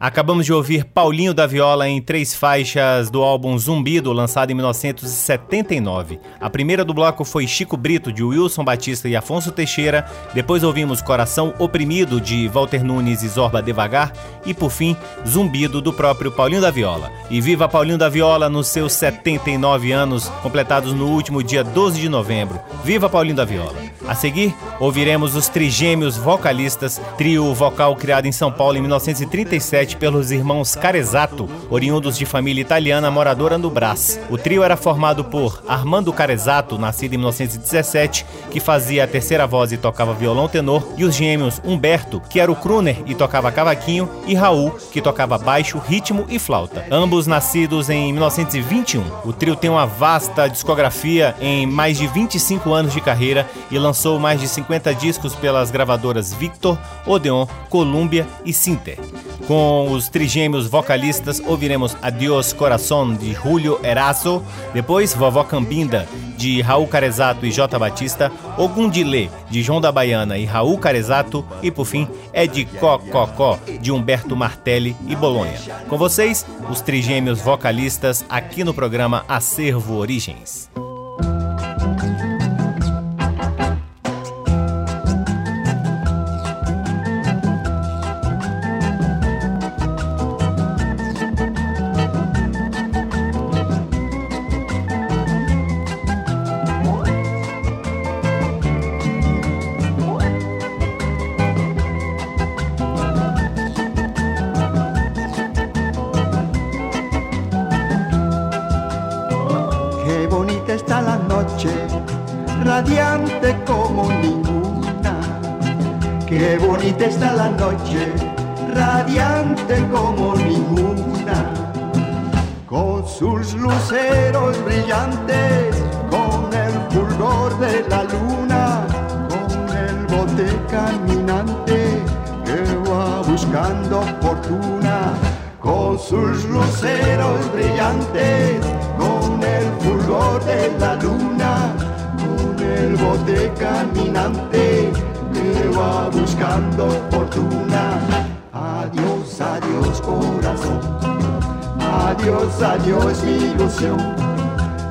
Acabamos 0.04 0.44
de 0.44 0.52
ouvir 0.52 0.84
Paulinho 0.84 1.32
da 1.32 1.46
Viola 1.46 1.88
em 1.88 1.98
três 1.98 2.34
faixas 2.34 3.08
do 3.08 3.22
álbum 3.22 3.56
Zumbido, 3.56 4.12
lançado 4.12 4.50
em 4.50 4.54
1979. 4.54 6.20
A 6.38 6.50
primeira 6.50 6.84
do 6.84 6.92
bloco 6.92 7.24
foi 7.24 7.46
Chico 7.46 7.74
Brito, 7.74 8.12
de 8.12 8.22
Wilson 8.22 8.62
Batista 8.62 9.08
e 9.08 9.16
Afonso 9.16 9.50
Teixeira. 9.50 10.04
Depois 10.34 10.62
ouvimos 10.62 11.00
Coração 11.00 11.54
Oprimido, 11.58 12.20
de 12.20 12.46
Walter 12.48 12.84
Nunes 12.84 13.22
e 13.22 13.28
Zorba 13.28 13.62
Devagar. 13.62 14.12
E 14.44 14.52
por 14.52 14.68
fim, 14.68 14.94
Zumbido, 15.26 15.80
do 15.80 15.90
próprio 15.90 16.30
Paulinho 16.30 16.60
da 16.60 16.70
Viola. 16.70 17.10
E 17.30 17.40
viva 17.40 17.66
Paulinho 17.66 17.96
da 17.96 18.10
Viola 18.10 18.50
nos 18.50 18.66
seus 18.66 18.92
79 18.92 19.90
anos, 19.90 20.28
completados 20.42 20.92
no 20.92 21.06
último 21.06 21.42
dia 21.42 21.64
12 21.64 21.98
de 21.98 22.10
novembro. 22.10 22.60
Viva 22.84 23.08
Paulinho 23.08 23.36
da 23.36 23.46
Viola! 23.46 23.94
A 24.06 24.14
seguir, 24.14 24.54
ouviremos 24.78 25.34
os 25.34 25.48
Trigêmeos 25.48 26.18
Vocalistas, 26.18 27.00
trio 27.16 27.54
vocal 27.54 27.96
criado 27.96 28.26
em 28.26 28.32
São 28.32 28.52
Paulo 28.52 28.76
em 28.76 28.82
1937 28.82 29.93
pelos 29.94 30.30
irmãos 30.30 30.74
Carezato, 30.74 31.48
oriundos 31.70 32.16
de 32.16 32.26
família 32.26 32.60
italiana 32.62 33.10
moradora 33.10 33.56
no 33.56 33.70
Brás. 33.70 34.18
O 34.30 34.36
trio 34.36 34.62
era 34.62 34.76
formado 34.76 35.24
por 35.24 35.62
Armando 35.66 36.12
Carezato, 36.12 36.78
nascido 36.78 37.14
em 37.14 37.18
1917, 37.18 38.26
que 38.50 38.60
fazia 38.60 39.04
a 39.04 39.06
terceira 39.06 39.46
voz 39.46 39.72
e 39.72 39.76
tocava 39.76 40.14
violão 40.14 40.48
tenor, 40.48 40.86
e 40.96 41.04
os 41.04 41.14
gêmeos 41.14 41.60
Humberto, 41.64 42.20
que 42.28 42.40
era 42.40 42.50
o 42.50 42.56
crooner 42.56 43.02
e 43.06 43.14
tocava 43.14 43.52
cavaquinho, 43.52 44.08
e 44.26 44.34
Raul, 44.34 44.72
que 44.92 45.00
tocava 45.00 45.38
baixo, 45.38 45.78
ritmo 45.78 46.26
e 46.28 46.38
flauta. 46.38 46.84
Ambos 46.90 47.26
nascidos 47.26 47.90
em 47.90 48.12
1921. 48.12 49.02
O 49.24 49.32
trio 49.32 49.56
tem 49.56 49.70
uma 49.70 49.86
vasta 49.86 50.48
discografia 50.48 51.34
em 51.40 51.66
mais 51.66 51.98
de 51.98 52.06
25 52.06 52.72
anos 52.72 52.92
de 52.92 53.00
carreira 53.00 53.48
e 53.70 53.78
lançou 53.78 54.18
mais 54.18 54.40
de 54.40 54.48
50 54.48 54.94
discos 54.94 55.34
pelas 55.34 55.70
gravadoras 55.70 56.32
Victor, 56.32 56.78
Odeon, 57.06 57.46
Columbia 57.68 58.26
e 58.44 58.52
Sinter. 58.52 58.98
Com 59.46 59.92
os 59.92 60.08
trigêmeos 60.08 60.66
vocalistas, 60.66 61.38
ouviremos 61.44 61.94
Adiós 62.00 62.52
Coração 62.52 63.14
de 63.14 63.34
Julio 63.34 63.78
Erazo, 63.82 64.42
depois 64.72 65.12
Vovó 65.12 65.44
Cambinda 65.44 66.08
de 66.36 66.62
Raul 66.62 66.86
Carezato 66.86 67.44
e 67.44 67.50
J 67.50 67.78
Batista, 67.78 68.32
Ogundilê 68.56 69.28
de 69.50 69.62
João 69.62 69.80
da 69.80 69.92
Baiana 69.92 70.38
e 70.38 70.44
Raul 70.44 70.78
Carezato 70.78 71.44
e 71.62 71.70
por 71.70 71.84
fim 71.84 72.08
Ed 72.32 72.64
Cococó 72.80 73.58
de 73.80 73.92
Humberto 73.92 74.34
Martelli 74.34 74.96
e 75.06 75.14
Bolonha. 75.14 75.58
Com 75.88 75.98
vocês, 75.98 76.46
os 76.70 76.80
trigêmeos 76.80 77.40
vocalistas 77.40 78.24
aqui 78.28 78.64
no 78.64 78.72
programa 78.72 79.24
Acervo 79.28 79.94
Origens. 79.96 80.70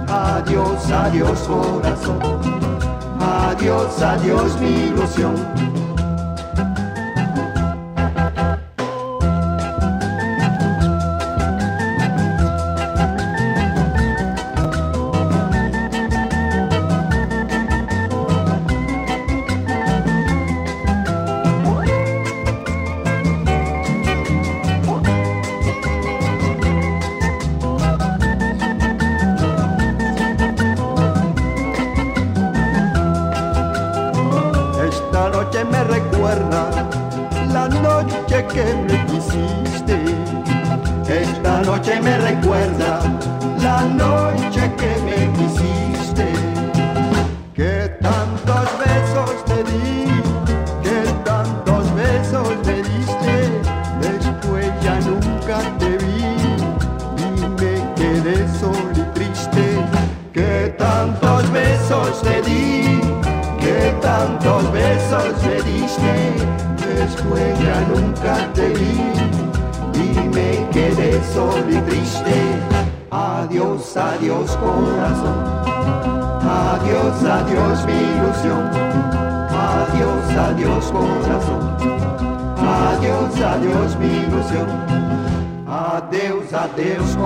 Adiós, 0.08 0.92
adiós 0.92 1.40
corazón, 1.48 2.20
adiós, 3.20 4.02
adiós 4.02 4.60
mi 4.60 4.88
ilusión. 4.88 5.36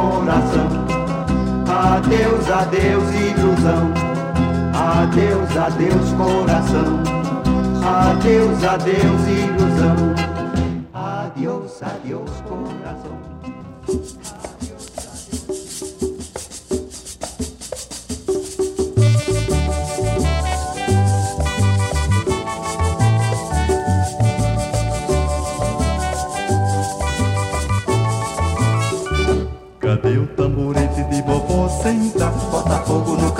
coração. 0.07 0.67
Adeus, 1.67 2.49
adeus, 2.49 3.13
ilusão. 3.13 3.91
Adeus, 4.73 5.57
adeus, 5.57 6.13
coração. 6.13 7.01
Adeus, 7.83 8.63
adeus, 8.63 9.27
ilusão. 9.27 10.26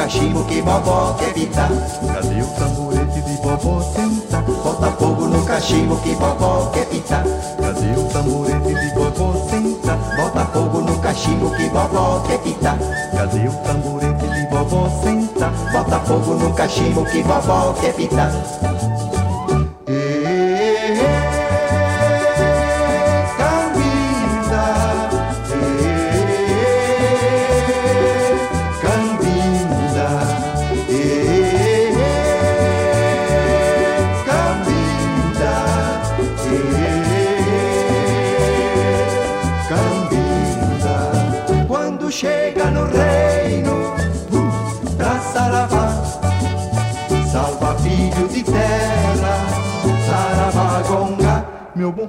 cachimbo 0.08 0.45
que 0.47 0.62
vovó 0.62 1.18
quer 1.18 1.30
evitar. 1.32 1.70
Cadê 2.14 2.41
o 2.41 2.47
tamborete 2.58 3.22
de 3.22 3.36
vovó 3.43 3.82
tentar? 3.93 4.41
Bota 4.41 4.91
fogo 4.91 5.28
no 5.28 5.45
cachimbo 5.45 5.97
que 6.01 6.16
vovó 6.16 6.72
quer 6.72 6.84
evitar. 6.84 7.24
Cadê 7.62 7.91
o 7.91 8.03
tamborete 8.05 8.74
de 8.74 8.89
vovó 8.95 9.34
tentar? 9.49 9.97
Bota 10.16 10.45
fogo 10.45 10.82
no 10.82 10.97
cachimbo 11.01 11.51
que 11.51 11.68
vovó 11.68 12.24
quer 12.26 12.36
evitar. 12.36 12.78
Cadê 13.12 13.49
o 13.49 13.51
tamborete 13.51 14.28
de 14.30 14.47
vovó 14.49 14.89
senta, 15.03 15.51
Bota 15.74 15.99
fogo 15.99 16.36
no 16.36 16.53
cachimbo 16.55 17.03
que 17.03 17.22
vovó 17.24 17.74
quer 17.74 17.89
evitar. 17.89 18.32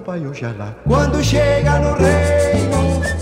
pai 0.09 0.27
Oxalá. 0.27 0.75
Quando 0.87 1.23
chega 1.23 1.79
no 1.81 1.93
reino 1.93 3.18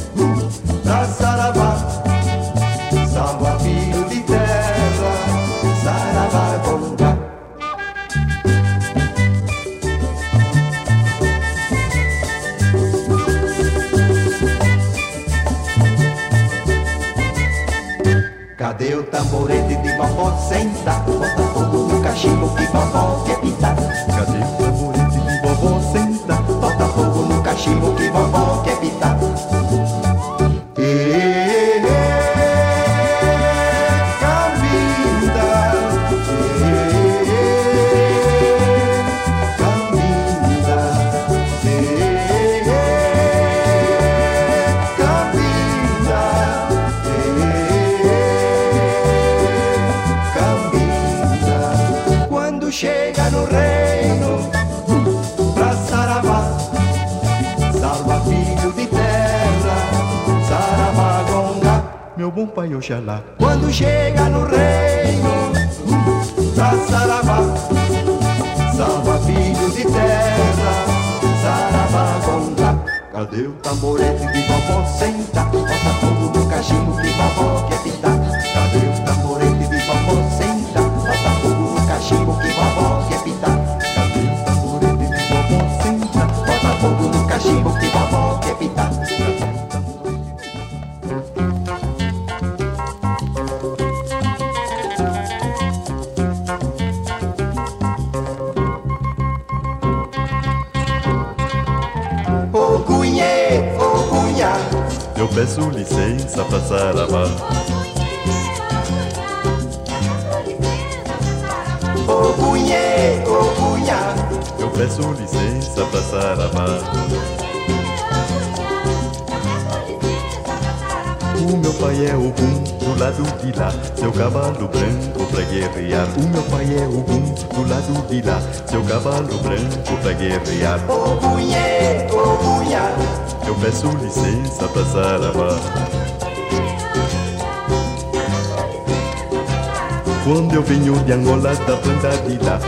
Yo 140.57 140.63
vinho 140.63 140.95
de 141.05 141.13
Angola 141.13 141.55
da 141.55 141.77
planta 141.77 142.17
de 142.27 142.39
lá 142.43 142.59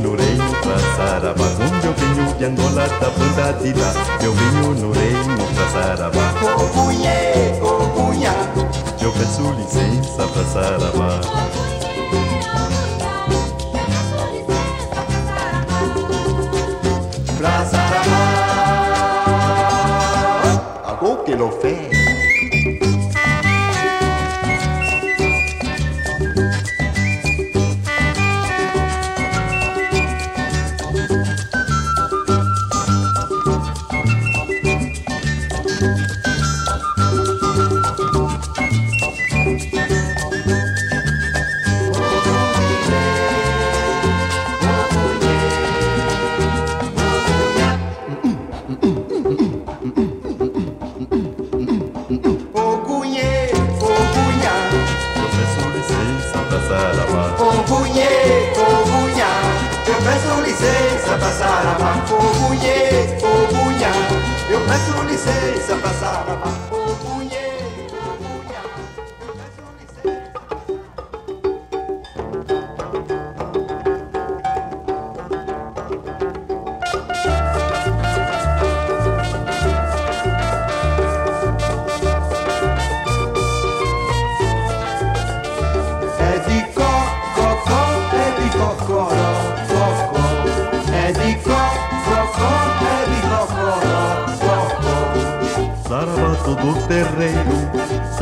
no 0.00 0.16
reino 0.16 0.52
pra 0.62 0.78
Meu 1.80 1.94
vinho 1.94 2.34
de 2.36 2.44
Angola 2.44 2.88
da 2.88 3.08
planta 3.08 3.52
de 3.62 3.72
lá 3.72 3.92
no 4.74 4.90
reino 4.90 5.46
pra 5.54 5.68
Sarabá 5.68 6.34
Cocunhê, 6.40 7.60
cocunhá 7.60 8.34
Eu 9.00 9.12
peço 9.12 9.42
licença 9.52 10.26
pra 10.26 10.44
Sarabá 10.46 11.20
Pra 17.38 17.64
Sarabá 17.64 18.24
Algo 20.84 21.22
que 21.22 21.34
lo 21.36 21.52
fez 21.60 21.73
sapasala 61.14 61.72
pa 61.78 61.90
obuye 62.10 62.76
obuya 63.22 63.90
yo 64.50 64.58
masulise 64.66 65.36
sapasala 65.66 66.34
pa 66.42 66.63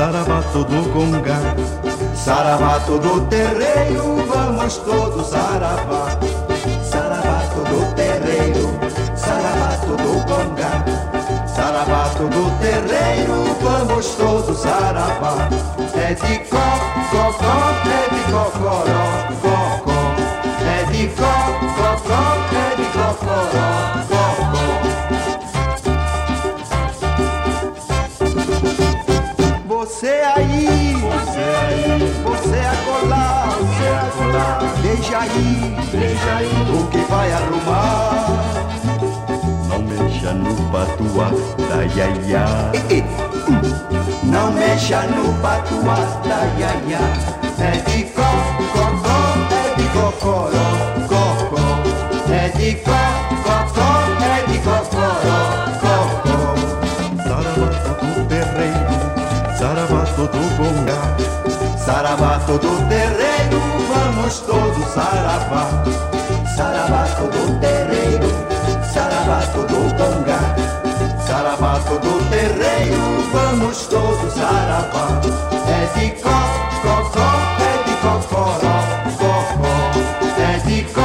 sarabato 0.03 0.65
do 0.65 0.83
gongá. 0.93 1.39
Sarabato 2.13 2.99
do 2.99 3.21
terreiro, 3.29 4.17
vamos 4.27 4.79
todos 4.79 5.29
sarabar. 5.29 6.19
Sarabato 6.83 7.61
do 7.71 7.95
terreiro, 7.95 8.67
sarabato 9.15 9.97
do 10.03 10.15
gongá. 10.27 10.85
Sarabato 11.47 12.25
do 12.25 12.51
terreiro, 12.59 13.57
vamos 13.63 14.07
todos 14.17 14.59
sarabar. 14.59 15.49
É 15.95 16.15
de 16.15 16.39
cocó, 16.51 16.72
Deixa 34.83 35.19
aí, 35.19 35.75
deixa 35.91 36.35
aí, 36.37 36.47
o 36.71 36.87
que 36.89 36.99
vai 37.11 37.33
arrumar. 37.33 38.29
Não 39.69 39.79
mexa 39.81 40.33
no 40.33 40.55
patuá 40.71 41.31
da 41.69 41.83
iaiá. 41.85 42.47
Não 44.23 44.53
mexa 44.53 45.03
no 45.05 45.33
patuá 45.41 45.97
da 46.25 46.45
iaiá. 46.61 47.01
É 47.59 47.71
de 47.91 48.05
cocó, 48.05 48.85
é 49.51 49.55
de 49.77 49.87
cocoró, 49.89 50.69
cocó. 51.09 51.65
É 52.31 52.49
de 52.51 52.75
cocó, 52.77 53.89
é 54.21 54.27
de 54.47 54.59
cocoró, 54.59 55.41
cocó. 55.81 56.41
Sarabato 57.25 58.05
do 58.05 58.13
terreiro, 58.29 58.93
sarabato 59.59 60.25
do 60.27 60.43
gongá. 60.59 61.03
Sarabato 61.79 62.55
do 62.59 62.73
terreiro, 62.89 63.22
vamos 64.33 64.41
todos 64.41 64.89
sarabar. 64.95 65.85
Sarabato 66.57 67.25
do 67.25 67.61
terreiro, 67.61 68.29
sarabato 68.93 69.61
do 69.67 69.81
gongá. 69.97 70.41
Sarabato 71.27 71.99
do 71.99 72.31
terreiro, 72.31 73.25
vamos 73.33 73.87
todos 73.89 74.33
sarabar. 74.33 75.21
É 75.69 75.99
de 75.99 76.11
cocó, 76.23 77.29
é 77.61 77.73
de 77.85 77.95
cocoró, 78.01 78.77
cocó. 79.19 79.73
É 80.41 80.59
de 80.67 80.83
cocó, 80.85 81.02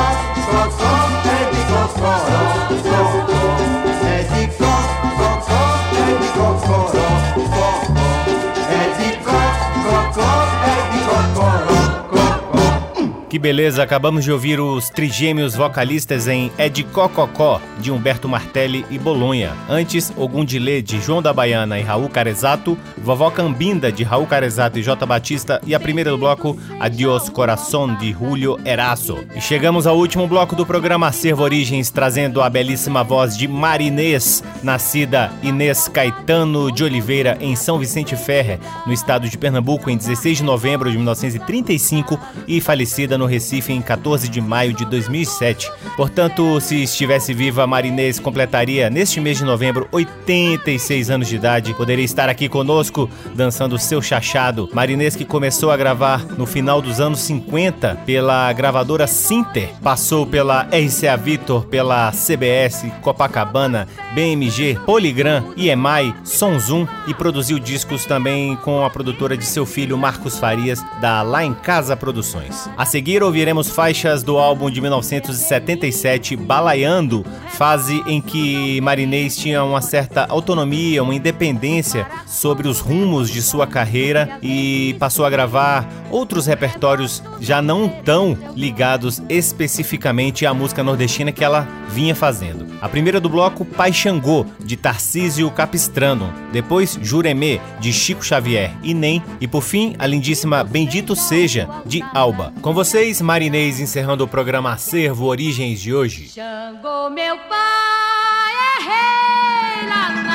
Que 13.37 13.41
beleza, 13.41 13.83
acabamos 13.83 14.23
de 14.23 14.31
ouvir 14.31 14.59
os 14.59 14.89
trigêmeos 14.89 15.53
vocalistas 15.53 16.27
em 16.27 16.51
É 16.57 16.67
de 16.67 16.83
Cococó, 16.83 17.61
de 17.87 17.91
Humberto 17.91 18.27
Martelli 18.27 18.85
e 18.91 18.99
Bolonha. 18.99 19.53
Antes, 19.69 20.11
Ogundilê, 20.17 20.81
de 20.81 20.99
João 20.99 21.21
da 21.21 21.31
Baiana 21.31 21.79
e 21.79 21.81
Raul 21.81 22.09
Carezato, 22.09 22.77
Vovó 22.97 23.31
Cambinda, 23.31 23.89
de 23.89 24.03
Raul 24.03 24.27
Carezato 24.27 24.77
e 24.77 24.83
J. 24.83 25.05
Batista, 25.05 25.61
e 25.65 25.73
a 25.73 25.79
primeira 25.79 26.11
do 26.11 26.17
bloco, 26.17 26.59
Adiós 26.81 27.29
Coração, 27.29 27.95
de 27.95 28.11
Julio 28.11 28.59
Eraso. 28.65 29.19
E 29.33 29.39
chegamos 29.39 29.87
ao 29.87 29.97
último 29.97 30.27
bloco 30.27 30.53
do 30.53 30.65
programa 30.65 31.07
Acervo 31.07 31.43
Origens, 31.43 31.89
trazendo 31.89 32.41
a 32.41 32.49
belíssima 32.49 33.05
voz 33.05 33.37
de 33.37 33.47
Marinês, 33.47 34.43
nascida 34.61 35.31
Inês 35.41 35.87
Caetano 35.87 36.69
de 36.69 36.83
Oliveira, 36.83 37.37
em 37.39 37.55
São 37.55 37.79
Vicente 37.79 38.17
Ferre, 38.17 38.59
no 38.85 38.91
estado 38.91 39.29
de 39.29 39.37
Pernambuco, 39.37 39.89
em 39.89 39.95
16 39.95 40.39
de 40.39 40.43
novembro 40.43 40.91
de 40.91 40.97
1935 40.97 42.19
e 42.45 42.59
falecida 42.59 43.17
no 43.17 43.25
Recife 43.25 43.71
em 43.71 43.81
14 43.81 44.27
de 44.27 44.41
maio 44.41 44.73
de 44.73 44.83
2007. 44.83 45.71
Portanto, 45.95 46.59
se 46.59 46.83
estivesse 46.83 47.33
viva, 47.33 47.65
Marinês 47.77 48.19
completaria 48.19 48.89
neste 48.89 49.21
mês 49.21 49.37
de 49.37 49.43
novembro 49.43 49.87
86 49.91 51.11
anos 51.11 51.27
de 51.27 51.35
idade. 51.35 51.75
Poderia 51.75 52.03
estar 52.03 52.27
aqui 52.27 52.49
conosco 52.49 53.07
dançando 53.35 53.77
seu 53.77 54.01
chachado. 54.01 54.67
Marinês 54.73 55.15
que 55.15 55.23
começou 55.23 55.69
a 55.69 55.77
gravar 55.77 56.25
no 56.39 56.47
final 56.47 56.81
dos 56.81 56.99
anos 56.99 57.19
50 57.19 57.99
pela 58.03 58.51
gravadora 58.51 59.05
Sinter, 59.05 59.69
passou 59.83 60.25
pela 60.25 60.63
RCA 60.63 61.15
Victor, 61.15 61.67
pela 61.67 62.11
CBS, 62.11 62.87
Copacabana, 63.03 63.87
BMG, 64.15 64.79
Poligram, 64.83 65.43
EMI, 65.55 66.15
Sonzum 66.23 66.87
e 67.07 67.13
produziu 67.13 67.59
discos 67.59 68.07
também 68.07 68.55
com 68.55 68.83
a 68.83 68.89
produtora 68.89 69.37
de 69.37 69.45
seu 69.45 69.67
filho 69.67 69.99
Marcos 69.99 70.39
Farias, 70.39 70.83
da 70.99 71.21
Lá 71.21 71.45
em 71.45 71.53
Casa 71.53 71.95
Produções. 71.95 72.67
A 72.75 72.87
seguir 72.87 73.21
ouviremos 73.21 73.69
faixas 73.69 74.23
do 74.23 74.39
álbum 74.39 74.71
de 74.71 74.81
1977, 74.81 76.35
Balaiando, 76.35 77.23
fase 77.57 78.03
em 78.05 78.21
que 78.21 78.79
Marinês 78.81 79.35
tinha 79.35 79.63
uma 79.63 79.81
certa 79.81 80.27
autonomia, 80.29 81.01
uma 81.01 81.15
independência 81.15 82.05
sobre 82.27 82.67
os 82.67 82.79
rumos 82.79 83.31
de 83.31 83.41
sua 83.41 83.65
carreira 83.65 84.37
e 84.43 84.95
passou 84.99 85.25
a 85.25 85.29
gravar 85.29 85.89
outros 86.11 86.45
repertórios 86.45 87.23
já 87.41 87.59
não 87.59 87.89
tão 87.89 88.37
ligados 88.55 89.23
especificamente 89.27 90.45
à 90.45 90.53
música 90.53 90.83
nordestina 90.83 91.31
que 91.31 91.43
ela 91.43 91.67
vinha 91.89 92.13
fazendo. 92.13 92.67
A 92.79 92.87
primeira 92.87 93.19
do 93.19 93.27
bloco, 93.27 93.65
Pai 93.65 93.91
Xangô, 93.91 94.45
de 94.59 94.77
Tarcísio 94.77 95.49
Capistrano. 95.49 96.31
Depois, 96.51 96.99
Juremê, 97.01 97.59
de 97.79 97.91
Chico 97.91 98.23
Xavier 98.23 98.71
e 98.83 98.93
Nem. 98.93 99.23
E 99.41 99.47
por 99.47 99.63
fim, 99.63 99.95
a 99.97 100.05
lindíssima 100.05 100.63
Bendito 100.63 101.15
Seja, 101.15 101.67
de 101.85 102.03
Alba. 102.13 102.53
Com 102.61 102.73
vocês, 102.73 103.19
Marinês, 103.19 103.79
encerrando 103.79 104.23
o 104.23 104.27
programa 104.27 104.73
Acervo 104.73 105.25
Origens 105.25 105.81
de 105.81 105.93
hoje. 105.93 106.29
Xangô, 106.29 107.09
meu 107.09 107.46
pai, 107.47 108.53
é 108.65 110.26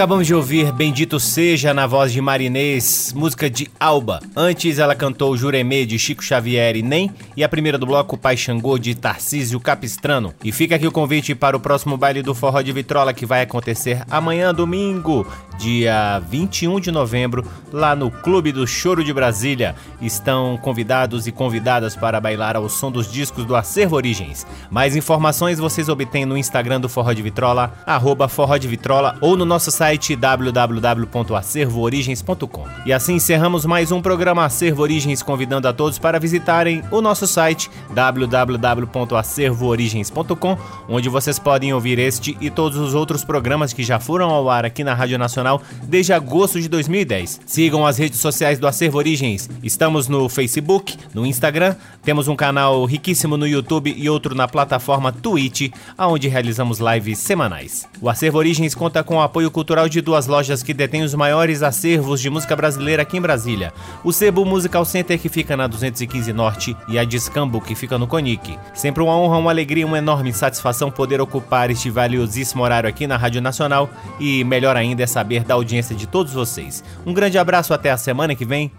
Acabamos 0.00 0.26
de 0.26 0.34
ouvir 0.34 0.72
Bendito 0.72 1.20
Seja 1.20 1.74
na 1.74 1.86
voz 1.86 2.10
de 2.10 2.22
Marinês, 2.22 3.12
música 3.14 3.50
de 3.50 3.70
Alba. 3.78 4.20
Antes 4.34 4.78
ela 4.78 4.94
cantou 4.94 5.36
Juremê 5.36 5.84
de 5.84 5.98
Chico 5.98 6.24
Xavier 6.24 6.74
e 6.74 6.80
Nem 6.82 7.10
e 7.36 7.44
a 7.44 7.48
primeira 7.50 7.76
do 7.76 7.84
bloco 7.84 8.16
Pai 8.16 8.34
Xangô 8.34 8.78
de 8.78 8.94
Tarcísio 8.94 9.60
Capistrano. 9.60 10.32
E 10.42 10.52
fica 10.52 10.76
aqui 10.76 10.86
o 10.86 10.90
convite 10.90 11.34
para 11.34 11.54
o 11.54 11.60
próximo 11.60 11.98
baile 11.98 12.22
do 12.22 12.34
Forró 12.34 12.62
de 12.62 12.72
Vitrola 12.72 13.12
que 13.12 13.26
vai 13.26 13.42
acontecer 13.42 14.02
amanhã, 14.10 14.54
domingo, 14.54 15.26
dia 15.58 16.18
21 16.30 16.80
de 16.80 16.90
novembro, 16.90 17.44
lá 17.70 17.94
no 17.94 18.10
Clube 18.10 18.52
do 18.52 18.66
Choro 18.66 19.04
de 19.04 19.12
Brasília. 19.12 19.74
Estão 20.00 20.56
convidados 20.62 21.26
e 21.26 21.32
convidadas 21.32 21.94
para 21.94 22.18
bailar 22.18 22.56
ao 22.56 22.70
som 22.70 22.90
dos 22.90 23.12
discos 23.12 23.44
do 23.44 23.54
Acervo 23.54 23.96
Origens. 23.96 24.46
Mais 24.70 24.96
informações 24.96 25.58
vocês 25.58 25.90
obtêm 25.90 26.24
no 26.24 26.38
Instagram 26.38 26.80
do 26.80 26.88
Forró 26.88 27.12
de 27.12 27.20
Vitrola, 27.20 27.74
arroba 27.84 28.28
Forró 28.28 28.56
de 28.56 28.66
Vitrola 28.66 29.18
ou 29.20 29.36
no 29.36 29.44
nosso 29.44 29.70
site 29.70 29.89
www.acervoorigens.com. 29.98 32.66
E 32.86 32.92
assim 32.92 33.14
encerramos 33.14 33.64
mais 33.64 33.90
um 33.92 34.02
programa 34.02 34.44
Acervo 34.44 34.82
Origens, 34.82 35.22
convidando 35.22 35.68
a 35.68 35.72
todos 35.72 35.98
para 35.98 36.20
visitarem 36.20 36.82
o 36.90 37.00
nosso 37.00 37.26
site 37.26 37.70
www.acervoorigens.com, 37.90 40.58
onde 40.88 41.08
vocês 41.08 41.38
podem 41.38 41.72
ouvir 41.72 41.98
este 41.98 42.36
e 42.40 42.50
todos 42.50 42.78
os 42.78 42.94
outros 42.94 43.24
programas 43.24 43.72
que 43.72 43.82
já 43.82 43.98
foram 43.98 44.28
ao 44.30 44.50
ar 44.50 44.64
aqui 44.64 44.84
na 44.84 44.94
Rádio 44.94 45.18
Nacional 45.18 45.60
desde 45.82 46.12
agosto 46.12 46.60
de 46.60 46.68
2010. 46.68 47.40
Sigam 47.46 47.86
as 47.86 47.98
redes 47.98 48.20
sociais 48.20 48.58
do 48.58 48.66
Acervo 48.66 48.98
Origens. 48.98 49.48
Estamos 49.62 50.08
no 50.08 50.28
Facebook, 50.28 50.96
no 51.14 51.24
Instagram, 51.26 51.76
temos 52.02 52.28
um 52.28 52.36
canal 52.36 52.84
riquíssimo 52.84 53.36
no 53.36 53.46
YouTube 53.46 53.94
e 53.96 54.08
outro 54.08 54.34
na 54.34 54.48
plataforma 54.48 55.12
Twitch, 55.12 55.70
onde 55.98 56.28
realizamos 56.28 56.78
lives 56.78 57.18
semanais. 57.18 57.86
O 58.00 58.08
Acervo 58.08 58.38
Origens 58.38 58.74
conta 58.74 59.02
com 59.02 59.16
o 59.16 59.22
apoio 59.22 59.50
cultural 59.50 59.79
de 59.88 60.00
duas 60.00 60.26
lojas 60.26 60.62
que 60.62 60.74
detêm 60.74 61.02
os 61.02 61.14
maiores 61.14 61.62
acervos 61.62 62.20
de 62.20 62.28
música 62.28 62.54
brasileira 62.56 63.02
aqui 63.02 63.16
em 63.16 63.20
Brasília. 63.20 63.72
O 64.04 64.12
Sebo 64.12 64.44
Musical 64.44 64.84
Center, 64.84 65.18
que 65.18 65.28
fica 65.28 65.56
na 65.56 65.66
215 65.66 66.32
Norte, 66.32 66.76
e 66.88 66.98
a 66.98 67.04
Discambo, 67.04 67.60
que 67.60 67.74
fica 67.74 67.98
no 67.98 68.06
Conic. 68.06 68.58
Sempre 68.74 69.02
uma 69.02 69.16
honra, 69.16 69.38
uma 69.38 69.50
alegria, 69.50 69.86
uma 69.86 69.98
enorme 69.98 70.32
satisfação 70.32 70.90
poder 70.90 71.20
ocupar 71.20 71.70
este 71.70 71.90
valiosíssimo 71.90 72.62
horário 72.62 72.88
aqui 72.88 73.06
na 73.06 73.16
Rádio 73.16 73.40
Nacional 73.40 73.90
e 74.18 74.44
melhor 74.44 74.76
ainda 74.76 75.02
é 75.02 75.06
saber 75.06 75.44
da 75.44 75.54
audiência 75.54 75.94
de 75.94 76.06
todos 76.06 76.32
vocês. 76.32 76.82
Um 77.06 77.12
grande 77.12 77.38
abraço 77.38 77.72
até 77.72 77.90
a 77.90 77.96
semana 77.96 78.34
que 78.34 78.44
vem. 78.44 78.72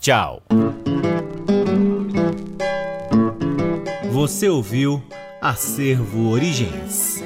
Tchau. 0.00 0.42
Você 4.10 4.48
ouviu 4.48 5.02
Acervo 5.40 6.30
Origens. 6.30 7.22